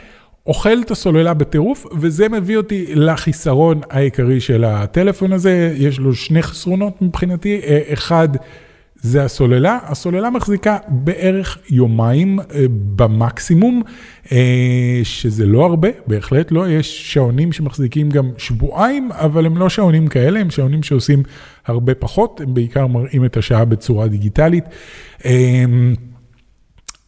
אוכל 0.47 0.81
את 0.83 0.91
הסוללה 0.91 1.35
בטירוף, 1.35 1.87
וזה 1.99 2.29
מביא 2.29 2.57
אותי 2.57 2.87
לחיסרון 2.95 3.81
העיקרי 3.91 4.41
של 4.41 4.65
הטלפון 4.65 5.33
הזה. 5.33 5.75
יש 5.77 5.99
לו 5.99 6.15
שני 6.15 6.43
חסרונות 6.43 7.03
מבחינתי, 7.03 7.61
אה, 7.65 7.81
אחד, 7.93 8.29
זה 9.07 9.25
הסוללה. 9.25 9.79
הסוללה 9.83 10.31
מחזיקה 10.31 10.79
בערך 10.89 11.59
יומיים 11.71 12.39
אה, 12.41 12.45
במקסימום, 12.97 13.83
אה, 14.33 15.01
שזה 15.03 15.47
לא 15.47 15.67
הרבה, 15.67 15.89
בהחלט 16.07 16.53
לא. 16.53 16.69
יש 16.69 17.13
שעונים 17.13 17.53
שמחזיקים 17.53 18.11
גם 18.11 18.31
שבועיים, 18.39 19.13
אבל 19.13 19.47
הם 19.47 19.57
לא 19.57 19.69
שעונים 19.69 20.09
כאלה, 20.09 20.41
הם 20.41 20.51
שעונים 20.51 20.83
שעושים 20.83 21.23
הרבה 21.67 21.95
פחות, 21.95 22.41
הם 22.41 22.55
בעיקר 22.55 22.87
מראים 22.87 23.25
את 23.25 23.37
השעה 23.37 23.65
בצורה 23.65 24.09
דיגיטלית. 24.09 24.65
אה, 25.25 25.65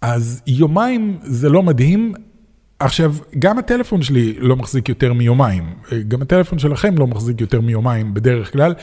אז 0.01 0.43
יומיים 0.47 1.19
זה 1.23 1.49
לא 1.49 1.63
מדהים. 1.63 2.13
עכשיו, 2.81 3.15
גם 3.39 3.59
הטלפון 3.59 4.03
שלי 4.03 4.35
לא 4.39 4.57
מחזיק 4.57 4.89
יותר 4.89 5.13
מיומיים, 5.13 5.65
גם 6.09 6.23
הטלפון 6.23 6.59
שלכם 6.59 6.99
לא 6.99 7.07
מחזיק 7.07 7.41
יותר 7.41 7.61
מיומיים 7.61 8.15
בדרך 8.15 8.53
כלל. 8.53 8.75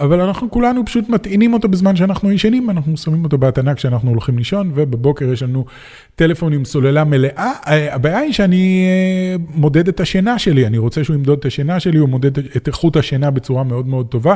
אבל 0.00 0.20
אנחנו 0.20 0.50
כולנו 0.50 0.86
פשוט 0.86 1.08
מטעינים 1.08 1.54
אותו 1.54 1.68
בזמן 1.68 1.96
שאנחנו 1.96 2.32
ישנים, 2.32 2.70
אנחנו 2.70 2.96
שמים 2.96 3.24
אותו 3.24 3.38
בהתנה 3.38 3.74
כשאנחנו 3.74 4.10
הולכים 4.10 4.38
לישון, 4.38 4.72
ובבוקר 4.74 5.32
יש 5.32 5.42
לנו 5.42 5.64
טלפון 6.14 6.52
עם 6.52 6.64
סוללה 6.64 7.04
מלאה. 7.04 7.52
הבעיה 7.92 8.18
היא 8.18 8.32
שאני 8.32 8.86
אה, 8.86 9.36
מודד 9.54 9.88
את 9.88 10.00
השינה 10.00 10.38
שלי, 10.38 10.66
אני 10.66 10.78
רוצה 10.78 11.04
שהוא 11.04 11.16
ימדוד 11.16 11.38
את 11.38 11.44
השינה 11.44 11.80
שלי, 11.80 11.98
הוא 11.98 12.08
מודד 12.08 12.38
את 12.38 12.68
איכות 12.68 12.96
השינה 12.96 13.30
בצורה 13.30 13.64
מאוד 13.64 13.86
מאוד 13.86 14.06
טובה. 14.06 14.34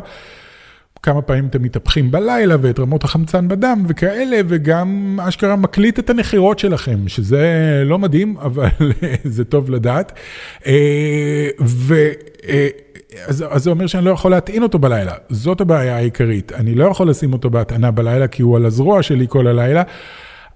כמה 1.03 1.23
פעמים 1.23 1.47
אתם 1.47 1.63
מתהפכים 1.63 2.11
בלילה 2.11 2.57
ואת 2.61 2.81
רמות 2.81 3.05
החמצן 3.05 3.49
בדם 3.49 3.85
וכאלה, 3.89 4.41
וגם 4.49 5.19
אשכרה 5.23 5.57
מקליט 5.57 5.99
את 5.99 6.11
הנחירות 6.11 6.59
שלכם, 6.59 7.09
שזה 7.09 7.43
לא 7.87 7.99
מדהים, 7.99 8.37
אבל 8.47 8.69
זה 9.25 9.45
טוב 9.45 9.71
לדעת. 9.71 10.13
אה, 10.67 11.49
ו... 11.61 11.95
אה, 12.49 12.69
אז, 13.27 13.45
אז 13.51 13.65
זה 13.65 13.71
אומר 13.71 13.87
שאני 13.87 14.05
לא 14.05 14.11
יכול 14.11 14.31
להטעין 14.31 14.63
אותו 14.63 14.79
בלילה. 14.79 15.13
זאת 15.29 15.61
הבעיה 15.61 15.97
העיקרית. 15.97 16.53
אני 16.53 16.75
לא 16.75 16.85
יכול 16.85 17.11
לשים 17.11 17.33
אותו 17.33 17.51
בהטענה 17.51 17.91
בלילה, 17.91 18.29
כי 18.29 18.43
הוא 18.43 18.57
על 18.57 18.67
הזרוע 18.67 19.03
שלי 19.03 19.27
כל 19.29 19.47
הלילה. 19.47 19.83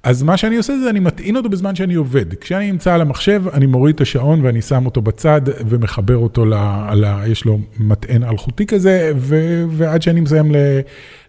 אז 0.05 0.23
מה 0.23 0.37
שאני 0.37 0.57
עושה 0.57 0.79
זה 0.79 0.91
אני 0.91 1.01
מטעין 1.01 1.37
אותו 1.37 1.49
בזמן 1.49 1.75
שאני 1.75 1.95
עובד. 1.95 2.35
כשאני 2.35 2.73
נמצא 2.73 2.95
על 2.95 3.01
המחשב, 3.01 3.43
אני 3.53 3.67
מוריד 3.67 3.95
את 3.95 4.01
השעון 4.01 4.41
ואני 4.43 4.63
שם 4.63 4.87
אותו 4.87 5.03
בצד 5.03 5.41
ומחבר 5.69 6.17
אותו, 6.17 6.45
ל, 6.45 6.55
ל, 6.95 7.23
יש 7.27 7.45
לו 7.45 7.59
מטען 7.79 8.25
אלחוטי 8.25 8.67
כזה, 8.67 9.13
ו, 9.17 9.65
ועד 9.71 10.03
שאני 10.03 10.21
מסיים 10.21 10.53
ל, 10.53 10.57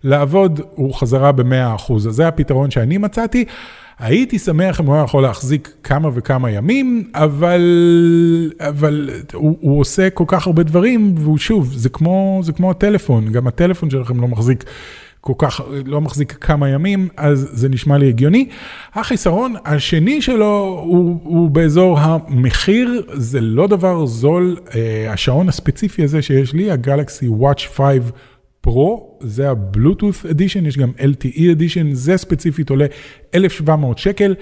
לעבוד, 0.04 0.62
הוא 0.76 0.94
חזרה 0.94 1.32
ב-100%. 1.32 1.94
אז 1.96 2.02
זה 2.02 2.28
הפתרון 2.28 2.72
שאני 2.72 2.98
מצאתי. 2.98 3.46
הייתי 4.00 4.40
שמח 4.40 4.82
אם 4.82 4.86
הוא 4.86 4.96
היה 4.96 5.04
יכול 5.04 5.24
להחזיק 5.24 5.74
כמה 5.84 6.10
וכמה 6.14 6.52
ימים, 6.52 7.12
אבל, 7.14 7.62
אבל 8.60 9.10
הוא, 9.34 9.58
הוא 9.62 9.80
עושה 9.80 10.10
כל 10.10 10.24
כך 10.28 10.48
הרבה 10.48 10.64
דברים, 10.64 11.16
והוא 11.18 11.38
שוב, 11.38 11.74
זה 11.74 11.90
כמו, 11.90 12.40
זה 12.44 12.54
כמו 12.54 12.72
הטלפון, 12.72 13.32
גם 13.32 13.48
הטלפון 13.48 13.90
שלכם 13.90 14.22
לא 14.22 14.28
מחזיק 14.28 14.64
כל 15.28 15.34
כך, 15.38 15.62
לא 15.86 16.02
מחזיק 16.02 16.32
כמה 16.42 16.70
ימים, 16.70 17.08
אז 17.18 17.50
זה 17.52 17.70
נשמע 17.70 17.98
לי 17.98 18.10
הגיוני. 18.10 18.50
החיסרון 18.94 19.56
השני 19.66 20.22
שלו 20.22 20.82
הוא, 20.86 21.20
הוא 21.24 21.50
באזור 21.50 22.00
המחיר, 22.00 23.02
זה 23.14 23.42
לא 23.42 23.68
דבר 23.68 24.06
זול. 24.06 24.58
אה, 24.76 25.14
השעון 25.14 25.50
הספציפי 25.50 26.04
הזה 26.04 26.22
שיש 26.22 26.54
לי, 26.54 26.72
הגלקסי 26.72 27.28
Watch 27.28 27.68
5 27.74 27.98
פרו, 28.62 29.18
זה 29.22 29.50
הבלוטות' 29.50 30.26
אדישן, 30.32 30.66
יש 30.66 30.78
גם 30.78 30.92
LTE 30.98 31.52
אדישן, 31.52 31.94
זה 31.94 32.18
ספציפית 32.18 32.70
עולה 32.70 32.86
1,700 33.36 33.98
שקל. 33.98 34.36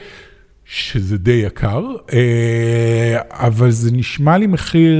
שזה 0.65 1.17
די 1.17 1.31
יקר, 1.31 1.85
אה, 2.13 3.17
אבל 3.29 3.71
זה 3.71 3.91
נשמע 3.91 4.37
לי 4.37 4.47
מחיר 4.47 4.93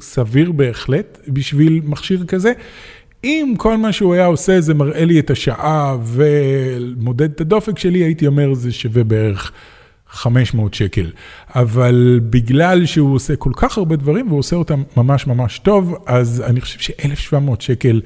סביר 0.00 0.52
בהחלט 0.52 1.18
בשביל 1.28 1.80
מכשיר 1.84 2.24
כזה. 2.24 2.52
אם 3.26 3.54
כל 3.56 3.76
מה 3.76 3.92
שהוא 3.92 4.14
היה 4.14 4.26
עושה 4.26 4.60
זה 4.60 4.74
מראה 4.74 5.04
לי 5.04 5.18
את 5.18 5.30
השעה 5.30 5.96
ומודד 6.02 7.30
את 7.30 7.40
הדופק 7.40 7.78
שלי, 7.78 7.98
הייתי 7.98 8.26
אומר 8.26 8.54
זה 8.54 8.72
שווה 8.72 9.04
בערך 9.04 9.52
500 10.10 10.74
שקל. 10.74 11.10
אבל 11.54 12.20
בגלל 12.30 12.86
שהוא 12.86 13.14
עושה 13.14 13.36
כל 13.36 13.50
כך 13.56 13.78
הרבה 13.78 13.96
דברים 13.96 14.28
והוא 14.28 14.38
עושה 14.38 14.56
אותם 14.56 14.82
ממש 14.96 15.26
ממש 15.26 15.58
טוב, 15.58 15.94
אז 16.06 16.42
אני 16.46 16.60
חושב 16.60 16.78
ש-1,700 16.78 17.60
שקל 17.60 18.00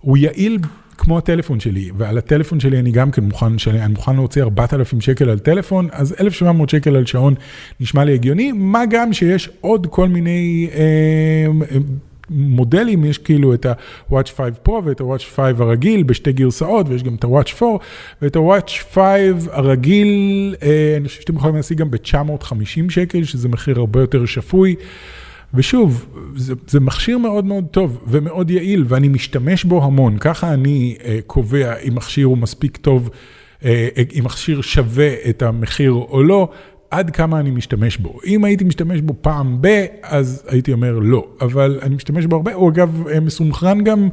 הוא 0.00 0.16
יעיל 0.16 0.58
כמו 0.98 1.18
הטלפון 1.18 1.60
שלי, 1.60 1.90
ועל 1.96 2.18
הטלפון 2.18 2.60
שלי 2.60 2.78
אני 2.78 2.90
גם 2.90 3.10
כן 3.10 3.24
מוכן, 3.24 3.58
שאני 3.58 3.86
מוכן 3.86 4.16
להוציא 4.16 4.42
4,000 4.42 5.00
שקל 5.00 5.30
על 5.30 5.38
טלפון, 5.38 5.88
אז 5.92 6.14
1,700 6.20 6.70
שקל 6.70 6.96
על 6.96 7.06
שעון 7.06 7.34
נשמע 7.80 8.04
לי 8.04 8.14
הגיוני, 8.14 8.52
מה 8.52 8.82
גם 8.90 9.12
שיש 9.12 9.50
עוד 9.60 9.86
כל 9.90 10.08
מיני... 10.08 10.68
אה, 10.74 11.78
מודלים, 12.32 13.04
יש 13.04 13.18
כאילו 13.18 13.54
את 13.54 13.66
ה-Watch 13.66 14.30
5 14.36 14.50
Pro 14.68 14.72
ואת 14.84 15.00
ה-Watch 15.00 15.24
5 15.34 15.38
הרגיל 15.58 16.02
בשתי 16.02 16.32
גרסאות, 16.32 16.86
ויש 16.88 17.02
גם 17.02 17.14
את 17.14 17.24
ה-Watch 17.24 17.62
4, 17.62 17.84
ואת 18.22 18.36
ה-Watch 18.36 18.70
5 18.94 19.02
הרגיל, 19.50 20.54
אה, 20.62 20.94
אני 20.96 21.08
חושב 21.08 21.20
שאתם 21.20 21.36
יכולים 21.36 21.56
להשיג 21.56 21.78
גם 21.78 21.90
ב-950 21.90 22.90
שקל, 22.90 23.24
שזה 23.24 23.48
מחיר 23.48 23.78
הרבה 23.78 24.00
יותר 24.00 24.26
שפוי. 24.26 24.76
ושוב, 25.54 26.06
זה, 26.36 26.54
זה 26.66 26.80
מכשיר 26.80 27.18
מאוד 27.18 27.44
מאוד 27.44 27.64
טוב 27.70 28.04
ומאוד 28.06 28.50
יעיל, 28.50 28.84
ואני 28.88 29.08
משתמש 29.08 29.64
בו 29.64 29.84
המון. 29.84 30.18
ככה 30.18 30.54
אני 30.54 30.96
uh, 30.98 31.04
קובע 31.26 31.76
אם 31.76 31.94
מכשיר 31.94 32.26
הוא 32.26 32.38
מספיק 32.38 32.76
טוב, 32.76 33.10
uh, 33.60 33.64
אם 34.18 34.24
מכשיר 34.24 34.60
שווה 34.60 35.14
את 35.28 35.42
המחיר 35.42 35.90
או 35.92 36.22
לא. 36.22 36.48
עד 36.92 37.10
כמה 37.10 37.40
אני 37.40 37.50
משתמש 37.50 37.96
בו. 37.96 38.18
אם 38.26 38.44
הייתי 38.44 38.64
משתמש 38.64 39.00
בו 39.00 39.14
פעם 39.20 39.58
ב, 39.60 39.84
אז 40.02 40.42
הייתי 40.48 40.72
אומר 40.72 40.98
לא, 40.98 41.26
אבל 41.40 41.78
אני 41.82 41.94
משתמש 41.94 42.26
בו 42.26 42.36
הרבה, 42.36 42.54
הוא 42.54 42.70
אגב 42.70 43.08
אה, 43.08 43.20
מסונכרן 43.20 43.84
גם, 43.84 44.08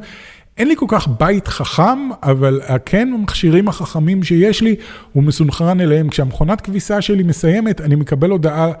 אין 0.58 0.68
לי 0.68 0.76
כל 0.76 0.86
כך 0.88 1.08
בית 1.18 1.48
חכם, 1.48 1.98
אבל 2.22 2.60
כן 2.84 3.12
המכשירים 3.14 3.68
החכמים 3.68 4.22
שיש 4.22 4.62
לי, 4.62 4.76
הוא 5.12 5.22
מסונכרן 5.22 5.80
אליהם. 5.80 6.08
כשהמכונת 6.08 6.60
כביסה 6.60 7.00
שלי 7.00 7.22
מסיימת, 7.22 7.80
אני 7.80 7.94
מקבל 7.94 8.30
הודעה. 8.30 8.72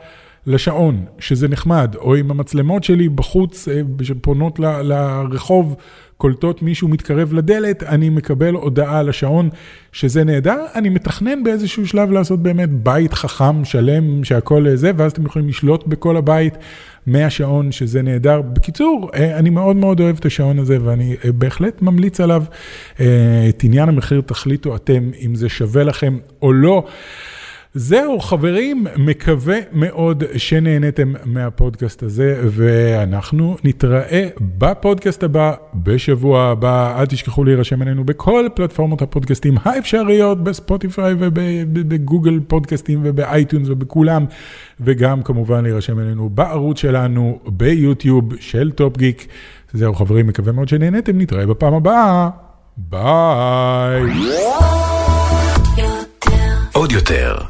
לשעון, 0.46 1.04
שזה 1.18 1.48
נחמד, 1.48 1.94
או 1.98 2.16
אם 2.16 2.30
המצלמות 2.30 2.84
שלי 2.84 3.08
בחוץ, 3.08 3.68
אה, 3.68 3.80
שפונות 4.02 4.60
ל, 4.60 4.82
לרחוב, 4.82 5.76
קולטות 6.16 6.62
מישהו 6.62 6.88
מתקרב 6.88 7.32
לדלת, 7.32 7.82
אני 7.82 8.08
מקבל 8.08 8.54
הודעה 8.54 9.02
לשעון 9.02 9.48
שזה 9.92 10.24
נהדר. 10.24 10.64
אני 10.74 10.88
מתכנן 10.88 11.44
באיזשהו 11.44 11.86
שלב 11.86 12.10
לעשות 12.10 12.42
באמת 12.42 12.70
בית 12.70 13.14
חכם, 13.14 13.64
שלם, 13.64 14.24
שהכל 14.24 14.66
זה, 14.74 14.92
ואז 14.96 15.12
אתם 15.12 15.26
יכולים 15.26 15.48
לשלוט 15.48 15.86
בכל 15.86 16.16
הבית 16.16 16.54
מהשעון, 17.06 17.72
שזה 17.72 18.02
נהדר. 18.02 18.42
בקיצור, 18.42 19.10
אה, 19.14 19.38
אני 19.38 19.50
מאוד 19.50 19.76
מאוד 19.76 20.00
אוהב 20.00 20.16
את 20.18 20.26
השעון 20.26 20.58
הזה, 20.58 20.78
ואני 20.84 21.16
אה, 21.24 21.32
בהחלט 21.32 21.82
ממליץ 21.82 22.20
עליו. 22.20 22.44
את 22.94 23.64
עניין 23.64 23.88
המחיר 23.88 24.20
תחליטו 24.20 24.76
אתם 24.76 25.10
אם 25.26 25.34
זה 25.34 25.48
שווה 25.48 25.84
לכם 25.84 26.18
או 26.42 26.52
לא. 26.52 26.86
זהו, 27.74 28.20
חברים, 28.20 28.86
מקווה 28.96 29.58
מאוד 29.72 30.24
שנהניתם 30.36 31.12
מהפודקאסט 31.24 32.02
הזה, 32.02 32.40
ואנחנו 32.44 33.56
נתראה 33.64 34.28
בפודקאסט 34.58 35.22
הבא, 35.22 35.52
בשבוע 35.74 36.42
הבא. 36.42 37.00
אל 37.00 37.06
תשכחו 37.06 37.44
להירשם 37.44 37.82
אלינו 37.82 38.04
בכל 38.04 38.46
פלטפורמות 38.54 39.02
הפודקאסטים 39.02 39.54
האפשריות, 39.62 40.44
בספוטיפיי 40.44 41.14
ובגוגל 41.18 42.40
פודקאסטים 42.46 43.00
וב 43.04 43.20
iTunes 43.20 43.68
ובכולם, 43.68 44.24
וגם 44.80 45.22
כמובן 45.22 45.62
להירשם 45.62 45.98
אלינו 45.98 46.28
בערוץ 46.28 46.78
שלנו 46.78 47.38
ביוטיוב 47.46 48.36
של 48.40 48.70
Top 48.70 48.96
Geek. 48.96 49.26
זהו, 49.72 49.94
חברים, 49.94 50.26
מקווה 50.26 50.52
מאוד 50.52 50.68
שנהניתם, 50.68 51.20
נתראה 51.20 51.46
בפעם 51.46 51.74
הבאה. 51.74 52.28
ביי. 52.76 54.02
עוד 56.72 56.92
יותר. 56.92 57.49